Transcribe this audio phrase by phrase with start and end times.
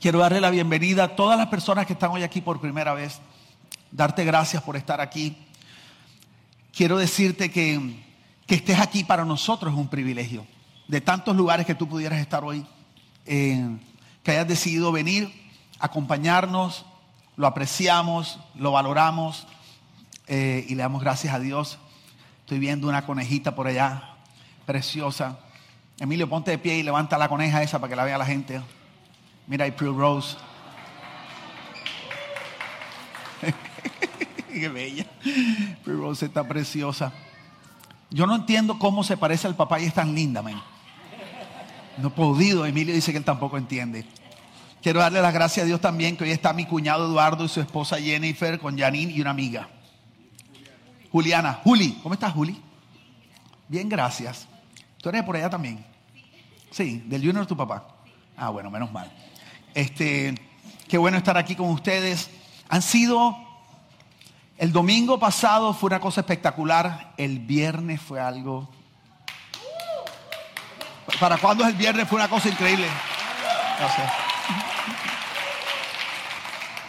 [0.00, 3.18] Quiero darle la bienvenida a todas las personas que están hoy aquí por primera vez.
[3.90, 5.38] Darte gracias por estar aquí.
[6.76, 8.04] Quiero decirte que,
[8.46, 10.46] que estés aquí para nosotros es un privilegio.
[10.86, 12.66] De tantos lugares que tú pudieras estar hoy,
[13.24, 13.74] eh,
[14.22, 15.32] que hayas decidido venir,
[15.78, 16.84] acompañarnos,
[17.36, 19.46] lo apreciamos, lo valoramos
[20.26, 21.78] eh, y le damos gracias a Dios.
[22.40, 24.10] Estoy viendo una conejita por allá,
[24.66, 25.38] preciosa.
[25.98, 28.60] Emilio, ponte de pie y levanta la coneja esa para que la vea la gente.
[29.46, 30.36] Mira Prue Rose.
[34.52, 35.06] Qué bella.
[35.84, 37.12] Prue Rose está preciosa.
[38.10, 40.62] Yo no entiendo cómo se parece al papá y es tan linda, man.
[41.98, 42.66] No he podido.
[42.66, 44.06] Emilio dice que él tampoco entiende.
[44.82, 47.60] Quiero darle las gracias a Dios también que hoy está mi cuñado Eduardo y su
[47.60, 49.68] esposa Jennifer con Janine y una amiga.
[51.10, 51.60] Juliana.
[51.64, 52.60] Juli, ¿cómo estás, Juli?
[53.68, 54.46] Bien, gracias.
[54.98, 55.84] ¿Tú eres por allá también?
[56.70, 57.86] Sí, del Junior tu papá.
[58.36, 59.10] Ah, bueno, menos mal.
[59.76, 60.34] Este,
[60.88, 62.30] qué bueno estar aquí con ustedes.
[62.70, 63.36] Han sido,
[64.56, 68.70] el domingo pasado fue una cosa espectacular, el viernes fue algo...
[71.20, 72.08] ¿Para cuándo es el viernes?
[72.08, 72.86] Fue una cosa increíble.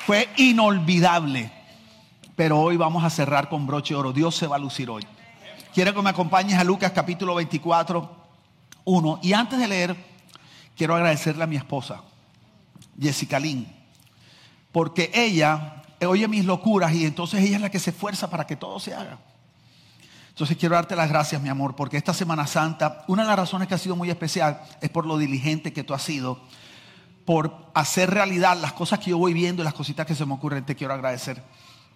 [0.06, 1.52] Fue inolvidable.
[2.38, 4.14] Pero hoy vamos a cerrar con broche de oro.
[4.14, 5.06] Dios se va a lucir hoy.
[5.74, 8.10] Quiero que me acompañes a Lucas capítulo 24,
[8.86, 9.20] 1.
[9.24, 9.96] Y antes de leer,
[10.78, 12.02] quiero agradecerle a mi esposa.
[13.00, 13.68] Jessica Lynn,
[14.72, 18.56] porque ella oye mis locuras y entonces ella es la que se esfuerza para que
[18.56, 19.18] todo se haga.
[20.30, 23.68] Entonces quiero darte las gracias, mi amor, porque esta Semana Santa, una de las razones
[23.68, 26.40] que ha sido muy especial es por lo diligente que tú has sido,
[27.26, 30.36] por hacer realidad las cosas que yo voy viendo y las cositas que se me
[30.36, 30.64] ocurren.
[30.64, 31.44] Te quiero agradecer.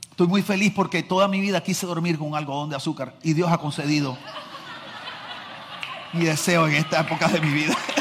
[0.10, 3.34] Estoy muy feliz porque toda mi vida quise dormir con un algodón de azúcar y
[3.34, 4.18] Dios ha concedido
[6.14, 7.78] mi deseo en esta época de mi vida.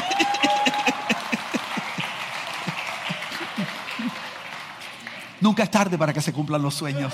[5.41, 7.13] Nunca es tarde para que se cumplan los sueños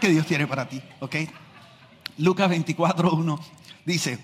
[0.00, 1.16] que Dios tiene para ti, ¿ok?
[2.16, 3.40] Lucas 24, 1
[3.84, 4.18] dice,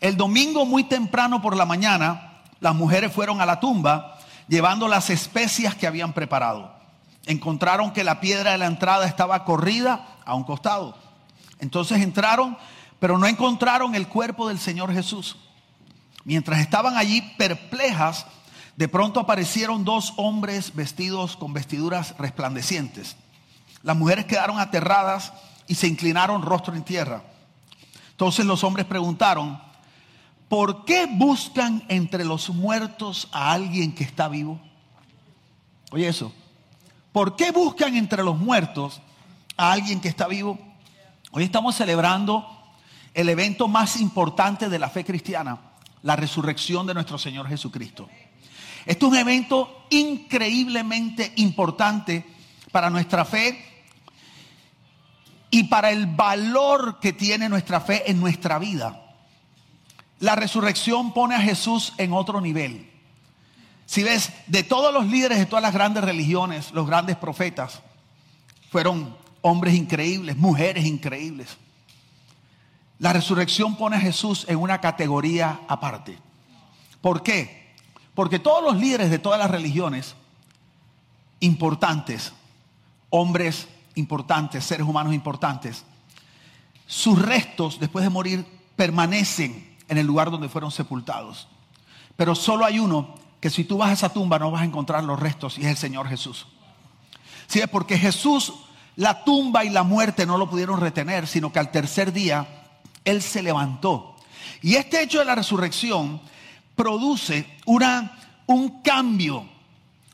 [0.00, 5.10] el domingo muy temprano por la mañana, las mujeres fueron a la tumba llevando las
[5.10, 6.74] especias que habían preparado.
[7.26, 10.96] Encontraron que la piedra de la entrada estaba corrida a un costado.
[11.60, 12.56] Entonces entraron,
[12.98, 15.36] pero no encontraron el cuerpo del Señor Jesús.
[16.24, 18.26] Mientras estaban allí perplejas,
[18.80, 23.14] de pronto aparecieron dos hombres vestidos con vestiduras resplandecientes.
[23.82, 25.34] Las mujeres quedaron aterradas
[25.66, 27.22] y se inclinaron rostro en tierra.
[28.12, 29.60] Entonces los hombres preguntaron,
[30.48, 34.58] ¿por qué buscan entre los muertos a alguien que está vivo?
[35.90, 36.32] Oye eso,
[37.12, 39.02] ¿por qué buscan entre los muertos
[39.58, 40.58] a alguien que está vivo?
[41.32, 42.46] Hoy estamos celebrando
[43.12, 45.58] el evento más importante de la fe cristiana,
[46.02, 48.08] la resurrección de nuestro Señor Jesucristo.
[48.86, 52.24] Esto es un evento increíblemente importante
[52.70, 53.64] para nuestra fe
[55.50, 59.00] y para el valor que tiene nuestra fe en nuestra vida.
[60.20, 62.90] La resurrección pone a Jesús en otro nivel.
[63.86, 67.80] Si ves, de todos los líderes de todas las grandes religiones, los grandes profetas,
[68.70, 71.56] fueron hombres increíbles, mujeres increíbles.
[72.98, 76.18] La resurrección pone a Jesús en una categoría aparte.
[77.00, 77.59] ¿Por qué?
[78.20, 80.14] Porque todos los líderes de todas las religiones
[81.40, 82.34] importantes,
[83.08, 85.86] hombres importantes, seres humanos importantes,
[86.86, 88.44] sus restos después de morir
[88.76, 91.48] permanecen en el lugar donde fueron sepultados.
[92.14, 95.02] Pero solo hay uno que si tú vas a esa tumba no vas a encontrar
[95.02, 96.46] los restos y es el Señor Jesús.
[97.46, 98.52] Sí, porque Jesús
[98.96, 102.68] la tumba y la muerte no lo pudieron retener, sino que al tercer día
[103.02, 104.14] Él se levantó.
[104.60, 106.20] Y este hecho de la resurrección
[106.80, 109.46] produce una, un cambio.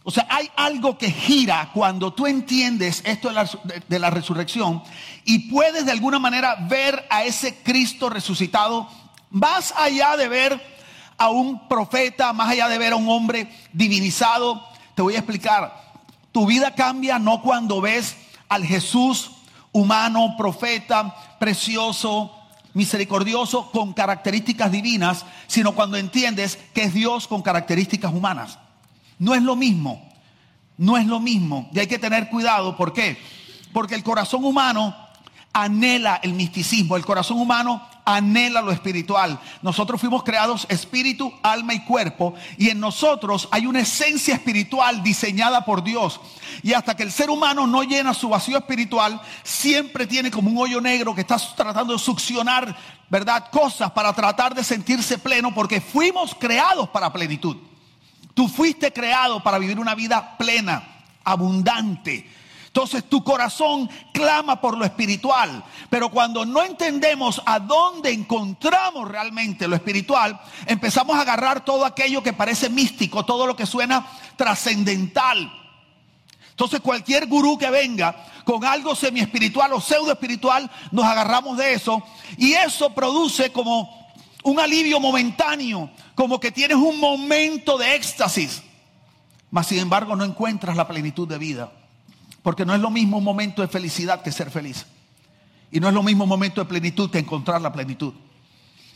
[0.02, 3.48] O sea, hay algo que gira cuando tú entiendes esto de la,
[3.86, 4.82] de la resurrección
[5.24, 8.88] y puedes de alguna manera ver a ese Cristo resucitado
[9.30, 10.60] más allá de ver
[11.16, 14.60] a un profeta, más allá de ver a un hombre divinizado.
[14.96, 15.72] Te voy a explicar.
[16.32, 18.16] Tu vida cambia no cuando ves
[18.48, 19.30] al Jesús
[19.70, 22.34] humano, profeta, precioso,
[22.76, 28.58] misericordioso con características divinas, sino cuando entiendes que es Dios con características humanas.
[29.18, 30.06] No es lo mismo,
[30.76, 31.70] no es lo mismo.
[31.72, 33.16] Y hay que tener cuidado, ¿por qué?
[33.72, 34.94] Porque el corazón humano
[35.56, 39.40] anhela el misticismo, el corazón humano anhela lo espiritual.
[39.62, 45.64] Nosotros fuimos creados espíritu, alma y cuerpo y en nosotros hay una esencia espiritual diseñada
[45.64, 46.20] por Dios.
[46.62, 50.58] Y hasta que el ser humano no llena su vacío espiritual, siempre tiene como un
[50.58, 52.76] hoyo negro que está tratando de succionar,
[53.08, 53.48] ¿verdad?
[53.50, 57.56] Cosas para tratar de sentirse pleno porque fuimos creados para plenitud.
[58.34, 60.86] Tú fuiste creado para vivir una vida plena,
[61.24, 62.30] abundante.
[62.76, 69.66] Entonces tu corazón clama por lo espiritual, pero cuando no entendemos a dónde encontramos realmente
[69.66, 74.06] lo espiritual, empezamos a agarrar todo aquello que parece místico, todo lo que suena
[74.36, 75.50] trascendental.
[76.50, 78.14] Entonces cualquier gurú que venga
[78.44, 82.02] con algo semi espiritual o pseudo espiritual, nos agarramos de eso
[82.36, 84.12] y eso produce como
[84.42, 88.62] un alivio momentáneo, como que tienes un momento de éxtasis,
[89.50, 91.72] mas sin embargo no encuentras la plenitud de vida.
[92.46, 94.86] Porque no es lo mismo un momento de felicidad que ser feliz.
[95.72, 98.14] Y no es lo mismo un momento de plenitud que encontrar la plenitud.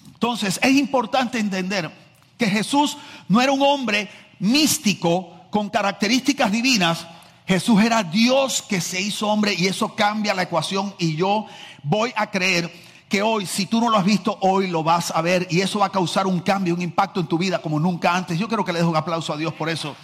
[0.06, 1.90] Entonces es importante entender
[2.38, 4.08] que Jesús no era un hombre
[4.38, 7.08] místico con características divinas.
[7.44, 11.46] Jesús era Dios que se hizo hombre y eso cambia la ecuación y yo
[11.82, 12.72] voy a creer
[13.08, 15.80] que hoy, si tú no lo has visto, hoy lo vas a ver y eso
[15.80, 18.38] va a causar un cambio, un impacto en tu vida como nunca antes.
[18.38, 19.96] Yo creo que le dejo un aplauso a Dios por eso.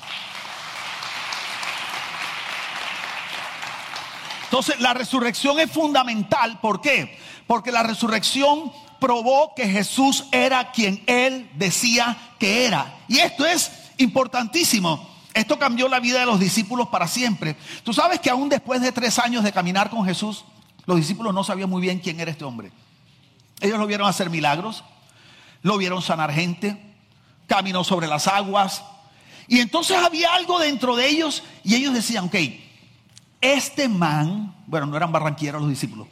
[4.47, 6.61] Entonces la resurrección es fundamental.
[6.61, 7.19] ¿Por qué?
[7.47, 12.99] Porque la resurrección probó que Jesús era quien él decía que era.
[13.09, 15.15] Y esto es importantísimo.
[15.35, 17.57] Esto cambió la vida de los discípulos para siempre.
[17.85, 20.45] Tú sabes que aún después de tres años de caminar con Jesús,
[20.87, 22.73] los discípulos no sabían muy bien quién era este hombre.
[23.61, 24.85] Ellos lo vieron hacer milagros,
[25.63, 26.95] lo vieron sanar gente,
[27.47, 28.83] caminó sobre las aguas.
[29.49, 32.37] Y entonces había algo dentro de ellos y ellos decían, ok,
[33.41, 36.09] este man, bueno, no eran barranqueros los discípulos,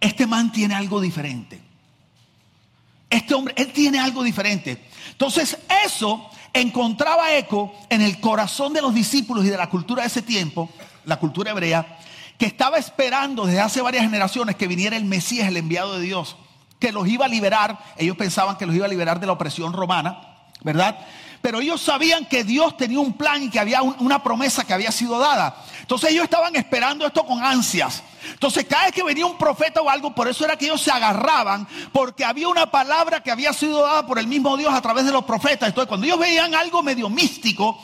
[0.00, 1.60] este man tiene algo diferente.
[3.08, 4.82] Este hombre, él tiene algo diferente.
[5.10, 10.08] Entonces eso encontraba eco en el corazón de los discípulos y de la cultura de
[10.08, 10.70] ese tiempo,
[11.04, 11.98] la cultura hebrea,
[12.38, 16.36] que estaba esperando desde hace varias generaciones que viniera el Mesías, el enviado de Dios,
[16.78, 17.78] que los iba a liberar.
[17.96, 20.18] Ellos pensaban que los iba a liberar de la opresión romana,
[20.62, 20.98] ¿verdad?
[21.40, 24.90] Pero ellos sabían que Dios tenía un plan y que había una promesa que había
[24.90, 25.56] sido dada.
[25.82, 28.02] Entonces ellos estaban esperando esto con ansias.
[28.32, 30.90] Entonces cada vez que venía un profeta o algo, por eso era que ellos se
[30.90, 35.04] agarraban, porque había una palabra que había sido dada por el mismo Dios a través
[35.04, 35.68] de los profetas.
[35.68, 37.78] Entonces cuando ellos veían algo medio místico,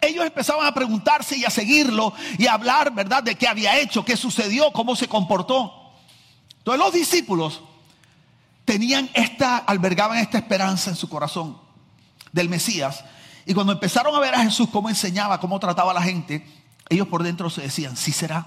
[0.00, 4.04] ellos empezaban a preguntarse y a seguirlo y a hablar, ¿verdad?, de qué había hecho,
[4.04, 5.92] qué sucedió, cómo se comportó.
[6.58, 7.60] Entonces los discípulos
[8.64, 11.56] tenían esta, albergaban esta esperanza en su corazón
[12.32, 13.04] del Mesías.
[13.46, 16.46] Y cuando empezaron a ver a Jesús cómo enseñaba, cómo trataba a la gente,
[16.88, 18.46] ellos por dentro se decían, sí será.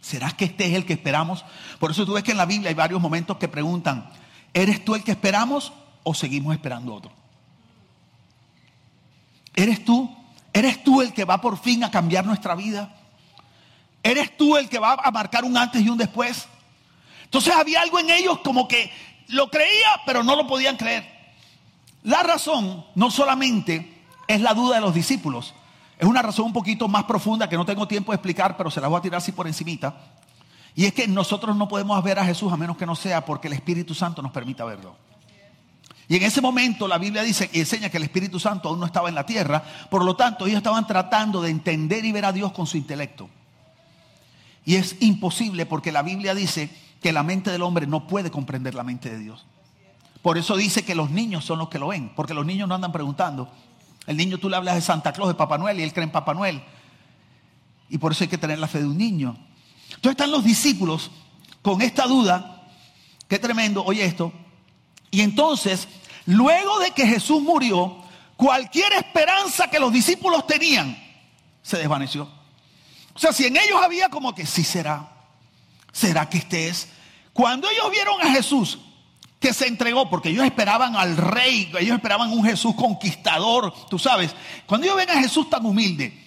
[0.00, 1.44] ¿Será que este es el que esperamos?
[1.78, 4.08] Por eso tú ves que en la Biblia hay varios momentos que preguntan,
[4.54, 5.72] ¿eres tú el que esperamos
[6.04, 7.12] o seguimos esperando otro?
[9.54, 10.14] ¿Eres tú?
[10.52, 12.94] ¿Eres tú el que va por fin a cambiar nuestra vida?
[14.02, 16.46] ¿Eres tú el que va a marcar un antes y un después?
[17.24, 18.92] Entonces había algo en ellos como que
[19.28, 21.04] lo creía, pero no lo podían creer.
[22.04, 25.54] La razón no solamente es la duda de los discípulos,
[25.98, 28.80] es una razón un poquito más profunda que no tengo tiempo de explicar, pero se
[28.80, 29.94] la voy a tirar así por encimita.
[30.74, 33.48] Y es que nosotros no podemos ver a Jesús a menos que no sea porque
[33.48, 34.94] el Espíritu Santo nos permita verlo.
[36.08, 38.86] Y en ese momento la Biblia dice y enseña que el Espíritu Santo aún no
[38.86, 42.32] estaba en la tierra, por lo tanto ellos estaban tratando de entender y ver a
[42.32, 43.28] Dios con su intelecto.
[44.64, 46.70] Y es imposible porque la Biblia dice
[47.00, 49.46] que la mente del hombre no puede comprender la mente de Dios.
[50.22, 52.74] Por eso dice que los niños son los que lo ven, porque los niños no
[52.74, 53.48] andan preguntando.
[54.06, 56.12] El niño tú le hablas de Santa Claus, de Papá Noel, y él cree en
[56.12, 56.62] Papá Noel.
[57.88, 59.36] Y por eso hay que tener la fe de un niño.
[59.88, 61.10] Entonces están los discípulos
[61.62, 62.68] con esta duda.
[63.28, 64.32] Qué tremendo, oye esto.
[65.10, 65.88] Y entonces,
[66.26, 68.02] luego de que Jesús murió,
[68.36, 70.96] cualquier esperanza que los discípulos tenían
[71.62, 72.28] se desvaneció.
[73.14, 75.08] O sea, si en ellos había como que sí será,
[75.90, 76.88] será que este es.
[77.32, 78.78] Cuando ellos vieron a Jesús
[79.40, 84.34] que se entregó, porque ellos esperaban al rey, ellos esperaban un Jesús conquistador, tú sabes.
[84.66, 86.18] Cuando ellos ven a Jesús tan humilde,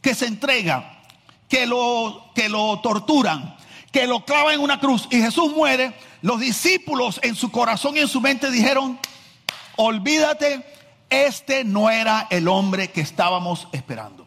[0.00, 1.02] que se entrega,
[1.48, 3.56] que lo, que lo torturan,
[3.90, 8.00] que lo clavan en una cruz y Jesús muere, los discípulos en su corazón y
[8.00, 8.98] en su mente dijeron,
[9.76, 10.64] olvídate,
[11.08, 14.26] este no era el hombre que estábamos esperando.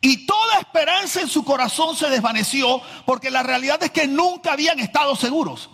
[0.00, 4.78] Y toda esperanza en su corazón se desvaneció porque la realidad es que nunca habían
[4.78, 5.70] estado seguros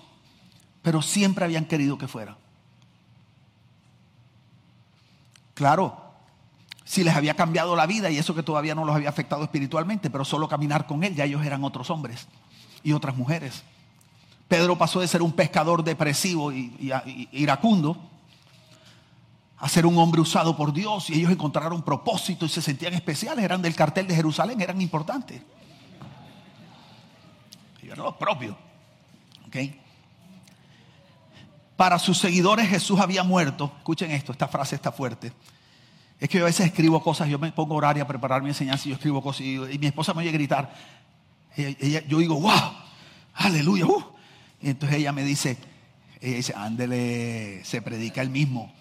[0.84, 2.36] pero siempre habían querido que fuera.
[5.54, 5.96] Claro,
[6.84, 10.10] si les había cambiado la vida y eso que todavía no los había afectado espiritualmente,
[10.10, 12.28] pero solo caminar con él, ya ellos eran otros hombres
[12.82, 13.64] y otras mujeres.
[14.46, 16.92] Pedro pasó de ser un pescador depresivo y,
[17.32, 17.96] iracundo
[19.56, 23.42] a ser un hombre usado por Dios y ellos encontraron propósito y se sentían especiales,
[23.42, 25.40] eran del cartel de Jerusalén, eran importantes.
[27.82, 28.54] Y eran los propios.
[29.46, 29.80] ¿okay?
[31.76, 33.72] Para sus seguidores Jesús había muerto.
[33.78, 35.32] Escuchen esto, esta frase está fuerte.
[36.20, 38.84] Es que yo a veces escribo cosas, yo me pongo horario a preparar mi enseñanza
[38.86, 40.72] y yo escribo cosas y, mi esposa me oye gritar.
[42.06, 42.72] yo digo, wow,
[43.34, 43.86] aleluya.
[43.86, 44.04] Uh".
[44.62, 45.58] Y entonces ella me dice,
[46.20, 48.72] ella dice, ándele, se predica el mismo.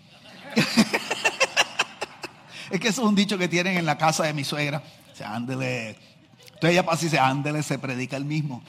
[2.69, 4.83] es que eso es un dicho que tienen en la casa de mi suegra.
[5.09, 5.97] Dice, ándele.
[6.45, 8.63] Entonces ella pasa y dice, ándele, se predica el mismo.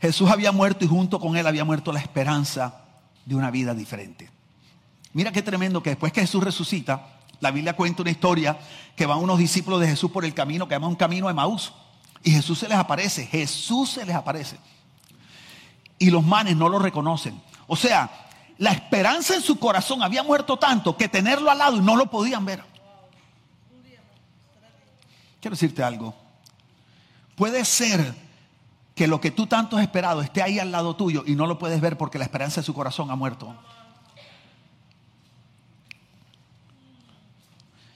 [0.00, 2.84] Jesús había muerto y junto con él había muerto la esperanza
[3.24, 4.30] de una vida diferente.
[5.12, 8.58] Mira qué tremendo que después que Jesús resucita, la Biblia cuenta una historia
[8.96, 11.72] que van unos discípulos de Jesús por el camino que llama un camino de Maús.
[12.22, 14.56] Y Jesús se les aparece, Jesús se les aparece.
[15.98, 17.40] Y los manes no lo reconocen.
[17.66, 18.10] O sea,
[18.58, 22.10] la esperanza en su corazón había muerto tanto que tenerlo al lado y no lo
[22.10, 22.62] podían ver.
[25.40, 26.14] Quiero decirte algo.
[27.36, 28.14] Puede ser
[29.00, 31.58] que lo que tú tanto has esperado esté ahí al lado tuyo y no lo
[31.58, 33.56] puedes ver porque la esperanza en su corazón ha muerto.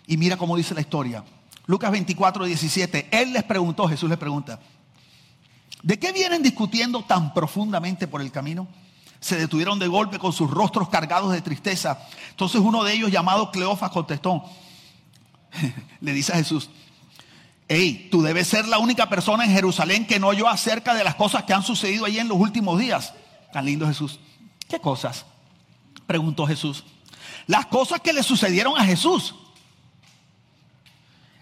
[0.06, 1.22] Y mira cómo dice la historia.
[1.66, 3.08] Lucas 24, 17.
[3.10, 4.60] Él les preguntó, Jesús les pregunta,
[5.82, 8.66] ¿de qué vienen discutiendo tan profundamente por el camino?
[9.20, 11.98] Se detuvieron de golpe con sus rostros cargados de tristeza.
[12.30, 14.42] Entonces uno de ellos, llamado Cleofas, contestó,
[16.00, 16.70] le dice a Jesús,
[17.74, 21.14] hey, tú debes ser la única persona en Jerusalén que no oyó acerca de las
[21.14, 23.14] cosas que han sucedido allí en los últimos días.
[23.52, 24.20] Tan lindo Jesús.
[24.68, 25.24] ¿Qué cosas?
[26.06, 26.84] Preguntó Jesús.
[27.46, 29.34] Las cosas que le sucedieron a Jesús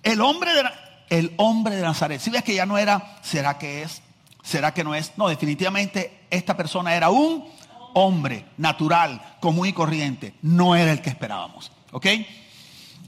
[0.03, 0.63] el hombre de,
[1.11, 2.21] el hombre de Nazaret.
[2.21, 4.03] Si ves que ya no era, ¿será que es?
[4.43, 5.13] ¿Será que no es?
[5.17, 7.49] No, definitivamente esta persona era un
[7.95, 10.35] hombre natural, común y corriente.
[10.43, 11.71] No era el que esperábamos.
[11.93, 12.07] ¿Ok?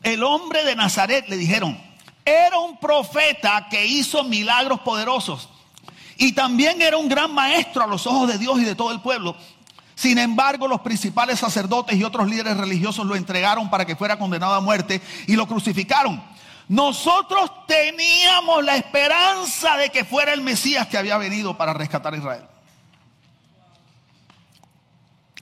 [0.02, 1.80] El hombre de Nazaret le dijeron,
[2.24, 5.48] era un profeta que hizo milagros poderosos.
[6.16, 9.00] Y también era un gran maestro a los ojos de Dios y de todo el
[9.00, 9.36] pueblo.
[9.94, 14.54] Sin embargo, los principales sacerdotes y otros líderes religiosos lo entregaron para que fuera condenado
[14.54, 16.22] a muerte y lo crucificaron.
[16.68, 22.16] Nosotros teníamos la esperanza de que fuera el Mesías que había venido para rescatar a
[22.16, 22.44] Israel.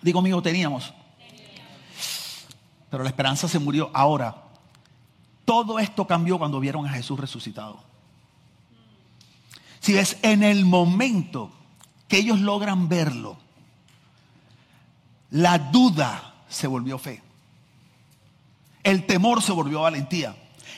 [0.02, 0.92] Digo, amigo, teníamos.
[2.90, 3.90] Pero la esperanza se murió.
[3.94, 4.41] Ahora,
[5.44, 7.82] todo esto cambió cuando vieron a Jesús resucitado.
[9.80, 11.50] Si ves, en el momento
[12.08, 13.36] que ellos logran verlo,
[15.30, 17.22] la duda se volvió fe.
[18.82, 20.36] El temor se volvió valentía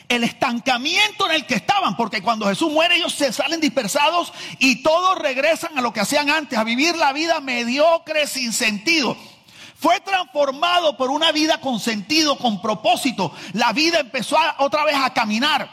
[0.09, 4.83] el estancamiento en el que estaban, porque cuando Jesús muere ellos se salen dispersados y
[4.83, 9.17] todos regresan a lo que hacían antes, a vivir la vida mediocre sin sentido.
[9.79, 13.33] Fue transformado por una vida con sentido, con propósito.
[13.53, 15.69] La vida empezó otra vez a caminar.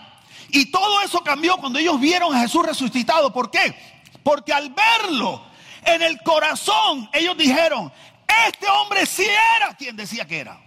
[0.51, 3.33] Y todo eso cambió cuando ellos vieron a Jesús resucitado.
[3.33, 3.75] ¿Por qué?
[4.23, 5.43] Porque al verlo
[5.85, 7.93] en el corazón, ellos dijeron,
[8.47, 10.61] este hombre sí era quien decía que era.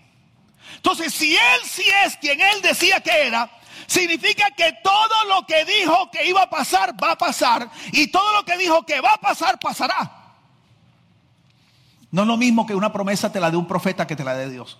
[0.75, 3.49] Entonces, si Él sí es quien Él decía que era,
[3.87, 7.69] significa que todo lo que dijo que iba a pasar, va a pasar.
[7.91, 10.24] Y todo lo que dijo que va a pasar, pasará.
[12.15, 14.33] No es lo mismo que una promesa te la dé un profeta que te la
[14.35, 14.77] dé Dios.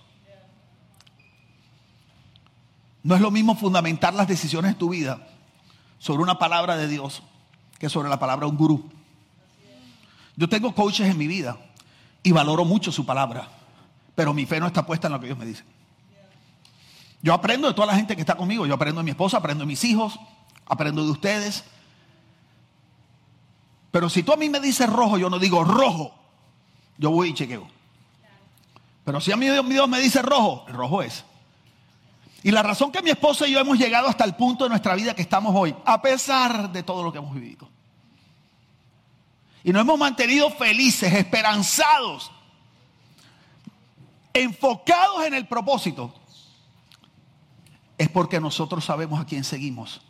[3.02, 5.28] No es lo mismo fundamentar las decisiones de tu vida
[5.98, 7.22] sobre una palabra de Dios
[7.78, 8.88] que sobre la palabra de un gurú.
[10.34, 11.58] Yo tengo coaches en mi vida
[12.22, 13.46] y valoro mucho su palabra,
[14.14, 15.66] pero mi fe no está puesta en lo que ellos me dicen.
[17.20, 18.64] Yo aprendo de toda la gente que está conmigo.
[18.64, 20.18] Yo aprendo de mi esposa, aprendo de mis hijos,
[20.64, 21.64] aprendo de ustedes.
[23.90, 26.14] Pero si tú a mí me dices rojo, yo no digo rojo.
[26.98, 27.66] Yo voy y chequeo.
[29.04, 31.24] Pero si a mí Dios me dice rojo, el rojo es.
[32.42, 34.94] Y la razón que mi esposa y yo hemos llegado hasta el punto de nuestra
[34.94, 37.68] vida que estamos hoy, a pesar de todo lo que hemos vivido.
[39.64, 42.30] Y nos hemos mantenido felices, esperanzados,
[44.32, 46.14] enfocados en el propósito
[47.98, 50.02] es porque nosotros sabemos a quién seguimos.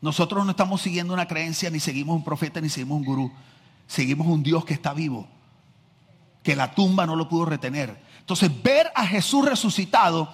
[0.00, 3.32] Nosotros no estamos siguiendo una creencia, ni seguimos un profeta, ni seguimos un gurú.
[3.86, 5.28] Seguimos un Dios que está vivo,
[6.44, 8.00] que la tumba no lo pudo retener.
[8.20, 10.32] Entonces, ver a Jesús resucitado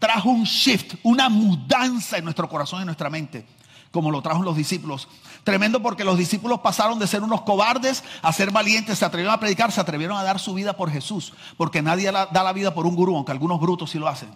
[0.00, 3.46] trajo un shift, una mudanza en nuestro corazón y en nuestra mente,
[3.92, 5.06] como lo trajo los discípulos.
[5.44, 9.38] Tremendo porque los discípulos pasaron de ser unos cobardes a ser valientes, se atrevieron a
[9.38, 12.86] predicar, se atrevieron a dar su vida por Jesús, porque nadie da la vida por
[12.86, 14.30] un gurú, aunque algunos brutos sí lo hacen.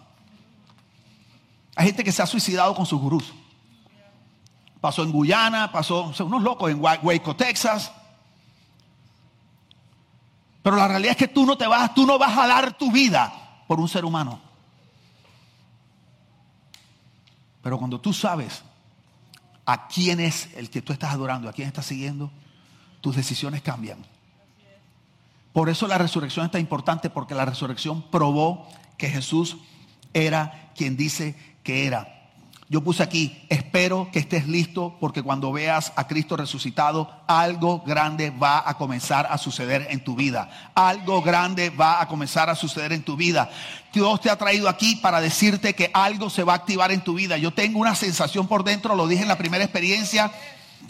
[1.74, 3.32] Hay gente que se ha suicidado con sus gurús.
[4.80, 7.92] Pasó en Guyana, pasó, unos locos en Waco, Texas.
[10.66, 12.90] Pero la realidad es que tú no te vas, tú no vas a dar tu
[12.90, 13.32] vida
[13.68, 14.40] por un ser humano.
[17.62, 18.64] Pero cuando tú sabes
[19.64, 22.32] a quién es el que tú estás adorando, a quién estás siguiendo,
[23.00, 24.04] tus decisiones cambian.
[25.52, 28.66] Por eso la resurrección está importante, porque la resurrección probó
[28.98, 29.58] que Jesús
[30.14, 32.15] era quien dice que era.
[32.68, 38.30] Yo puse aquí, espero que estés listo porque cuando veas a Cristo resucitado, algo grande
[38.30, 40.72] va a comenzar a suceder en tu vida.
[40.74, 43.48] Algo grande va a comenzar a suceder en tu vida.
[43.92, 47.14] Dios te ha traído aquí para decirte que algo se va a activar en tu
[47.14, 47.38] vida.
[47.38, 50.32] Yo tengo una sensación por dentro, lo dije en la primera experiencia,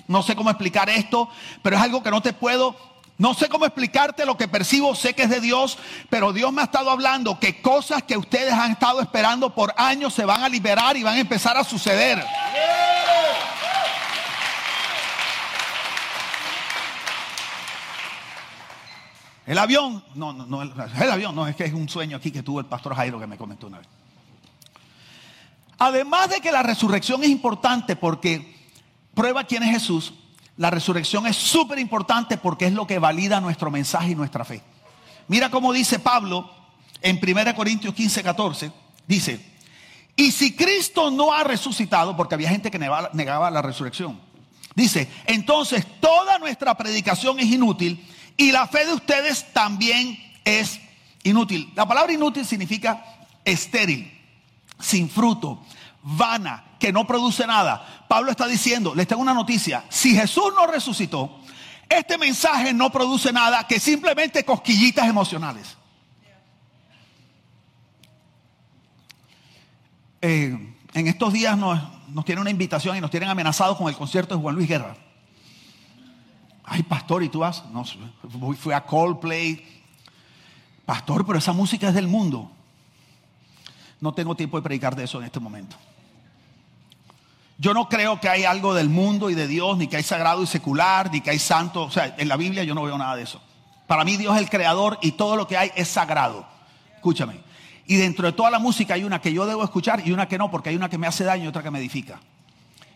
[0.09, 1.29] no sé cómo explicar esto,
[1.63, 2.75] pero es algo que no te puedo
[3.19, 5.79] no sé cómo explicarte lo que percibo, sé que es de Dios,
[6.11, 10.13] pero Dios me ha estado hablando que cosas que ustedes han estado esperando por años
[10.13, 12.23] se van a liberar y van a empezar a suceder.
[19.47, 22.43] El avión, no, no, no, el avión, no, es que es un sueño aquí que
[22.43, 23.89] tuvo el pastor Jairo que me comentó una vez.
[25.79, 28.57] Además de que la resurrección es importante porque
[29.15, 30.13] prueba quién es Jesús,
[30.57, 34.63] la resurrección es súper importante porque es lo que valida nuestro mensaje y nuestra fe.
[35.29, 36.51] Mira cómo dice Pablo
[37.03, 38.73] en 1 Corintios 15, 14.
[39.07, 39.41] Dice,
[40.17, 44.19] y si Cristo no ha resucitado, porque había gente que negaba, la resurrección,
[44.75, 48.05] dice, entonces toda nuestra predicación es inútil
[48.37, 50.81] y la fe de ustedes también es
[51.23, 51.71] inútil.
[51.75, 53.05] La palabra inútil significa
[53.45, 54.11] estéril,
[54.81, 55.63] sin fruto,
[56.07, 58.05] vana, que no produce nada.
[58.09, 61.41] Pablo está diciendo, les tengo una noticia, si Jesús no resucitó,
[61.89, 65.77] este mensaje no produce nada que simplemente cosquillitas emocionales.
[70.23, 73.97] Eh, en estos días nos, nos tienen una invitación y nos tienen amenazados con el
[73.97, 74.97] concierto de Juan Luis Guerra.
[76.65, 77.65] Ay, pastor, ¿y tú vas?
[77.71, 77.85] No,
[78.57, 79.65] fui a Coldplay.
[80.85, 82.51] Pastor, pero esa música es del mundo.
[84.01, 85.77] No tengo tiempo de predicar de eso en este momento.
[87.59, 90.43] Yo no creo que hay algo del mundo y de Dios, ni que hay sagrado
[90.43, 91.85] y secular, ni que hay santo.
[91.85, 93.41] O sea, en la Biblia yo no veo nada de eso.
[93.87, 96.47] Para mí Dios es el creador y todo lo que hay es sagrado.
[96.95, 97.41] Escúchame.
[97.87, 100.39] Y dentro de toda la música hay una que yo debo escuchar y una que
[100.39, 102.21] no, porque hay una que me hace daño y otra que me edifica.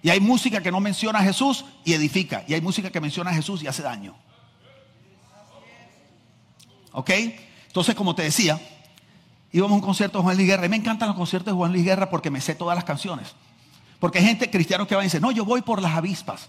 [0.02, 2.44] Y hay música que no menciona a Jesús y edifica.
[2.48, 4.14] Y hay música que menciona a Jesús y hace daño.
[6.92, 7.10] ¿Ok?
[7.66, 8.60] Entonces, como te decía,
[9.52, 10.66] íbamos a un concierto de Juan Luis Guerra.
[10.66, 13.34] Y me encantan los conciertos de Juan Luis Guerra porque me sé todas las canciones.
[14.00, 16.48] Porque hay gente cristiana que va y dice, no, yo voy por las avispas.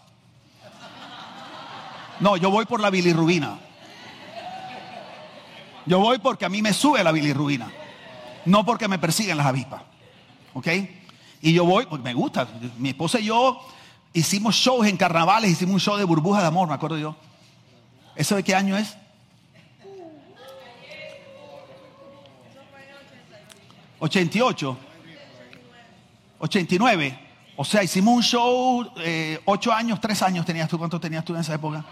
[2.22, 3.60] No, yo voy por la bilirrubina.
[5.86, 7.72] Yo voy porque a mí me sube la bilirrubina.
[8.46, 9.82] No porque me persiguen las avispas.
[10.54, 10.68] ¿Ok?
[11.42, 12.48] Y yo voy porque me gusta.
[12.78, 13.60] Mi esposa y yo
[14.14, 17.16] hicimos shows en carnavales, hicimos un show de burbujas de amor, me acuerdo yo.
[18.16, 18.96] ¿Eso de qué año es?
[24.00, 24.78] 88.
[26.40, 27.31] 89.
[27.62, 30.80] O sea, hicimos un show, eh, ocho años, tres años tenías tú.
[30.80, 31.86] ¿Cuánto tenías tú en esa época?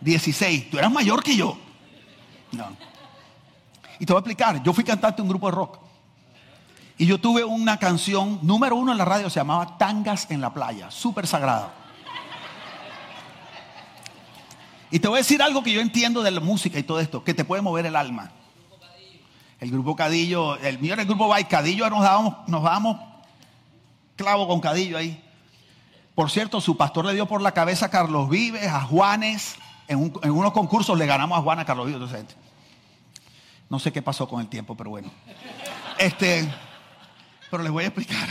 [0.00, 0.70] Dieciséis.
[0.70, 1.58] Tú eras mayor que yo.
[2.52, 2.68] No.
[3.98, 4.62] Y te voy a explicar.
[4.62, 5.80] Yo fui cantante de un grupo de rock.
[6.96, 10.54] Y yo tuve una canción número uno en la radio, se llamaba Tangas en la
[10.54, 11.74] playa, súper sagrada.
[14.92, 17.24] Y te voy a decir algo que yo entiendo de la música y todo esto,
[17.24, 18.30] que te puede mover el alma.
[19.58, 23.09] El grupo Cadillo, el mío era el grupo Bay, Cadillo nos dábamos, nos dábamos
[24.20, 25.24] clavo con cadillo ahí.
[26.14, 29.56] Por cierto, su pastor le dio por la cabeza a Carlos Vives, a Juanes.
[29.88, 32.36] En, unos concursos le ganamos a Juan a Carlos Vives.
[33.70, 35.10] no sé qué pasó con el tiempo, pero bueno.
[35.98, 36.52] Este,
[37.50, 38.28] pero les voy a explicar.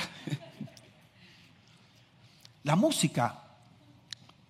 [2.63, 3.41] La música,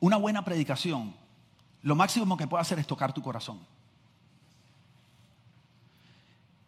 [0.02, 1.15] una buena predicación,
[1.84, 3.65] lo máximo que puede hacer es tocar tu corazón.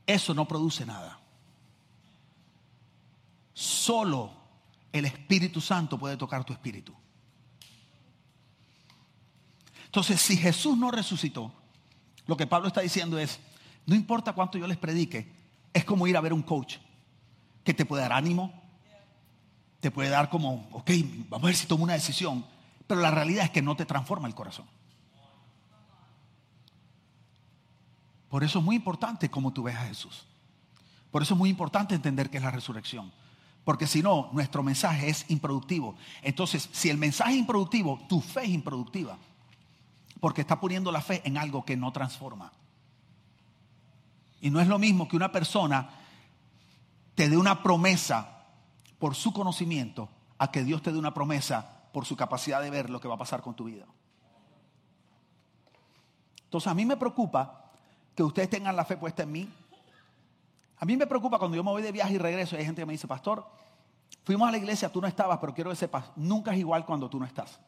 [0.08, 1.20] Eso no produce nada.
[3.54, 4.41] Solo
[4.92, 6.94] el Espíritu Santo puede tocar tu espíritu.
[9.86, 11.54] Entonces, si Jesús no resucitó,
[12.26, 13.40] lo que Pablo está diciendo es,
[13.86, 15.34] no importa cuánto yo les predique,
[15.74, 16.78] es como ir a ver un coach
[17.64, 18.54] que te puede dar ánimo,
[19.80, 20.92] te puede dar como, ok,
[21.30, 22.46] vamos a ver si tomo una decisión,
[22.88, 24.66] pero la realidad es que no te transforma el corazón.
[28.30, 30.26] Por eso es muy importante cómo tú ves a Jesús.
[31.12, 33.12] Por eso es muy importante entender que es la resurrección.
[33.64, 35.96] Porque si no, nuestro mensaje es improductivo.
[36.22, 39.18] Entonces, si el mensaje es improductivo, tu fe es improductiva.
[40.20, 42.52] Porque está poniendo la fe en algo que no transforma.
[44.42, 45.90] Y no es lo mismo que una persona
[47.14, 48.46] te dé una promesa
[48.98, 52.90] por su conocimiento a que Dios te dé una promesa por su capacidad de ver
[52.90, 53.86] lo que va a pasar con tu vida.
[56.46, 57.72] Entonces a mí me preocupa
[58.16, 59.54] que ustedes tengan la fe puesta en mí,
[60.82, 62.82] a mí me preocupa cuando yo me voy de viaje y regreso y hay gente
[62.82, 63.46] que me dice, pastor,
[64.24, 67.08] fuimos a la iglesia, tú no estabas, pero quiero que sepas, nunca es igual cuando
[67.08, 67.60] tú no estás.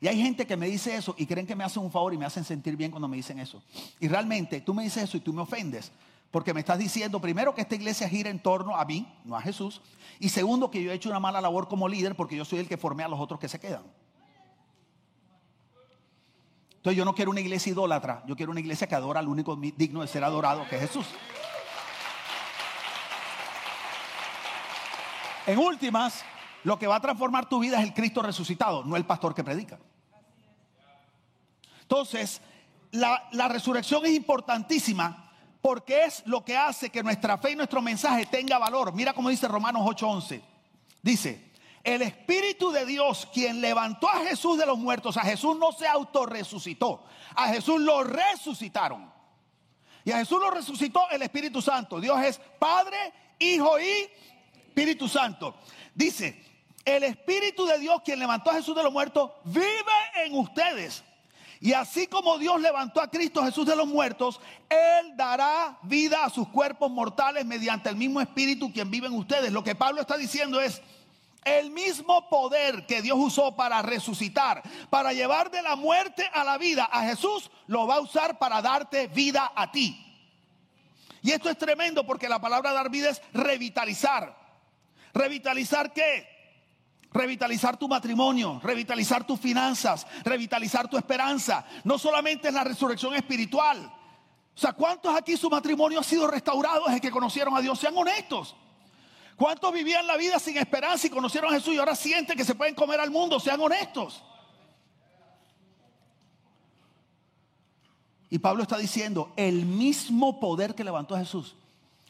[0.00, 2.16] Y hay gente que me dice eso y creen que me hacen un favor y
[2.16, 3.62] me hacen sentir bien cuando me dicen eso.
[4.00, 5.92] Y realmente tú me dices eso y tú me ofendes
[6.30, 9.42] Porque me estás diciendo, primero, que esta iglesia gira en torno a mí, no a
[9.42, 9.82] Jesús.
[10.18, 12.66] Y segundo, que yo he hecho una mala labor como líder porque yo soy el
[12.66, 13.82] que formé a los otros que se quedan.
[16.76, 19.54] Entonces yo no quiero una iglesia idólatra, yo quiero una iglesia que adora al único
[19.54, 21.06] digno de ser adorado, que es Jesús.
[25.46, 26.24] En últimas,
[26.64, 29.42] lo que va a transformar tu vida es el Cristo resucitado, no el pastor que
[29.42, 29.78] predica.
[31.82, 32.40] Entonces,
[32.92, 38.26] la, resurrección es importantísima porque es lo que hace que nuestra fe y nuestro mensaje
[38.26, 38.92] tenga valor.
[38.94, 40.42] Mira cómo dice Romanos 8:11.
[41.02, 41.52] Dice,
[41.82, 45.88] el Espíritu de Dios, quien levantó a Jesús de los muertos, a Jesús no se
[45.88, 49.12] autorresucitó, a Jesús lo resucitaron.
[50.04, 52.00] Y a Jesús lo resucitó el Espíritu Santo.
[52.00, 54.08] Dios es Padre, Hijo y
[54.72, 55.54] Espíritu Santo.
[55.94, 56.42] Dice,
[56.82, 59.66] el Espíritu de Dios, quien levantó a Jesús de los muertos, vive
[60.24, 61.04] en ustedes.
[61.60, 66.30] Y así como Dios levantó a Cristo Jesús de los muertos, Él dará vida a
[66.30, 69.52] sus cuerpos mortales mediante el mismo Espíritu quien vive en ustedes.
[69.52, 70.80] Lo que Pablo está diciendo es,
[71.44, 76.56] el mismo poder que Dios usó para resucitar, para llevar de la muerte a la
[76.56, 80.02] vida a Jesús, lo va a usar para darte vida a ti.
[81.20, 84.41] Y esto es tremendo porque la palabra dar vida es revitalizar.
[85.12, 86.26] ¿Revitalizar qué?
[87.12, 91.66] Revitalizar tu matrimonio, revitalizar tus finanzas, revitalizar tu esperanza.
[91.84, 93.78] No solamente es la resurrección espiritual.
[94.54, 97.78] O sea, ¿cuántos aquí su matrimonio ha sido restaurado desde que conocieron a Dios?
[97.78, 98.56] Sean honestos.
[99.36, 102.54] ¿Cuántos vivían la vida sin esperanza y conocieron a Jesús y ahora sienten que se
[102.54, 103.38] pueden comer al mundo?
[103.40, 104.22] Sean honestos.
[108.30, 111.56] Y Pablo está diciendo, el mismo poder que levantó a Jesús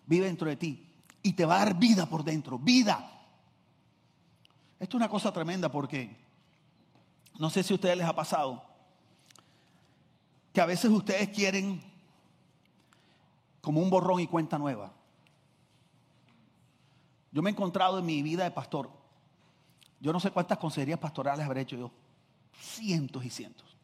[0.07, 0.92] vive dentro de ti
[1.23, 3.09] y te va a dar vida por dentro, vida.
[4.79, 6.17] Esto es una cosa tremenda porque
[7.39, 8.63] no sé si a ustedes les ha pasado
[10.53, 11.81] que a veces ustedes quieren
[13.61, 14.93] como un borrón y cuenta nueva.
[17.31, 18.91] Yo me he encontrado en mi vida de pastor,
[20.01, 21.91] yo no sé cuántas consejerías pastorales habré hecho yo,
[22.61, 23.77] cientos y cientos.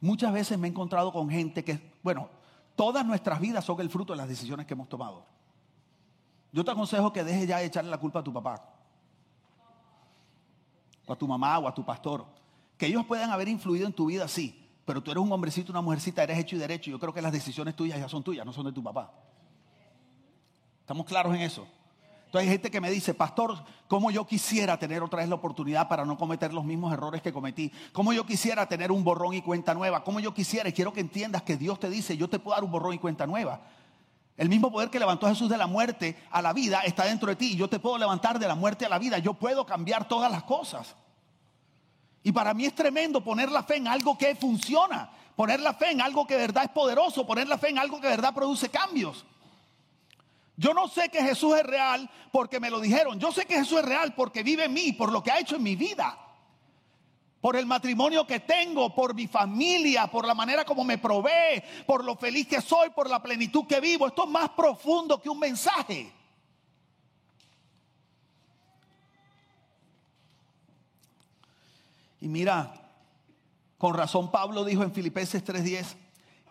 [0.00, 2.28] Muchas veces me he encontrado con gente que, bueno,
[2.76, 5.26] todas nuestras vidas son el fruto de las decisiones que hemos tomado.
[6.52, 8.62] Yo te aconsejo que dejes ya de echarle la culpa a tu papá,
[11.06, 12.24] o a tu mamá, o a tu pastor.
[12.78, 15.80] Que ellos puedan haber influido en tu vida, sí, pero tú eres un hombrecito, una
[15.80, 16.90] mujercita, eres hecho y derecho.
[16.90, 19.12] Yo creo que las decisiones tuyas ya son tuyas, no son de tu papá.
[20.80, 21.66] ¿Estamos claros en eso?
[22.34, 25.86] Entonces hay gente que me dice, pastor, ¿cómo yo quisiera tener otra vez la oportunidad
[25.86, 27.70] para no cometer los mismos errores que cometí?
[27.92, 30.02] ¿Cómo yo quisiera tener un borrón y cuenta nueva?
[30.02, 30.68] ¿Cómo yo quisiera?
[30.68, 32.98] Y quiero que entiendas que Dios te dice, yo te puedo dar un borrón y
[32.98, 33.60] cuenta nueva.
[34.36, 37.28] El mismo poder que levantó a Jesús de la muerte a la vida está dentro
[37.28, 37.54] de ti.
[37.54, 39.18] Yo te puedo levantar de la muerte a la vida.
[39.18, 40.96] Yo puedo cambiar todas las cosas.
[42.24, 45.08] Y para mí es tremendo poner la fe en algo que funciona.
[45.36, 47.24] Poner la fe en algo que de verdad es poderoso.
[47.24, 49.24] Poner la fe en algo que de verdad produce cambios.
[50.56, 53.18] Yo no sé que Jesús es real porque me lo dijeron.
[53.18, 55.56] Yo sé que Jesús es real porque vive en mí, por lo que ha hecho
[55.56, 56.20] en mi vida
[57.44, 62.02] por el matrimonio que tengo, por mi familia, por la manera como me provee, por
[62.02, 64.06] lo feliz que soy, por la plenitud que vivo.
[64.06, 66.10] Esto es más profundo que un mensaje.
[72.18, 72.72] Y mira,
[73.76, 75.96] con razón Pablo dijo en Filipenses 3:10,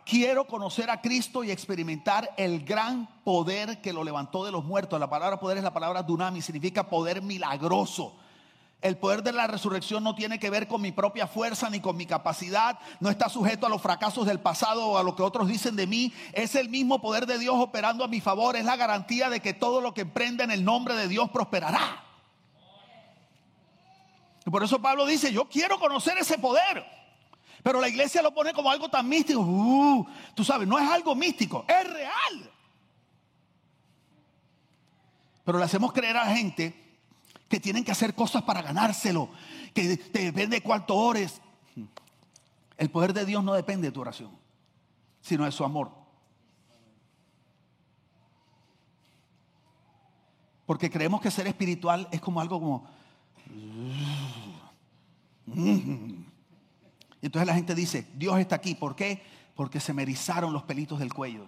[0.05, 4.99] quiero conocer a Cristo y experimentar el gran poder que lo levantó de los muertos.
[4.99, 8.13] La palabra poder es la palabra dunami, significa poder milagroso
[8.83, 11.95] el poder de la resurrección no tiene que ver con mi propia fuerza ni con
[11.95, 15.47] mi capacidad, no está sujeto a los fracasos del pasado o a lo que otros
[15.47, 16.13] dicen de mí.
[16.33, 19.53] Es el mismo poder de Dios operando a mi favor, es la garantía de que
[19.53, 22.03] todo lo que emprenda en el nombre de Dios prosperará.
[24.45, 26.85] Y por eso Pablo dice, yo quiero conocer ese poder.
[27.63, 29.39] Pero la iglesia lo pone como algo tan místico.
[29.39, 32.51] Uh, tú sabes, no es algo místico, es real.
[35.45, 36.83] Pero le hacemos creer a la gente
[37.47, 39.29] que tienen que hacer cosas para ganárselo,
[39.73, 41.41] que depende de cuánto ores.
[42.77, 44.31] El poder de Dios no depende de tu oración,
[45.21, 45.91] sino de su amor.
[50.65, 52.87] Porque creemos que ser espiritual es como algo como...
[57.23, 58.75] Entonces la gente dice, Dios está aquí.
[58.75, 59.23] ¿Por qué?
[59.55, 61.45] Porque se me erizaron los pelitos del cuello.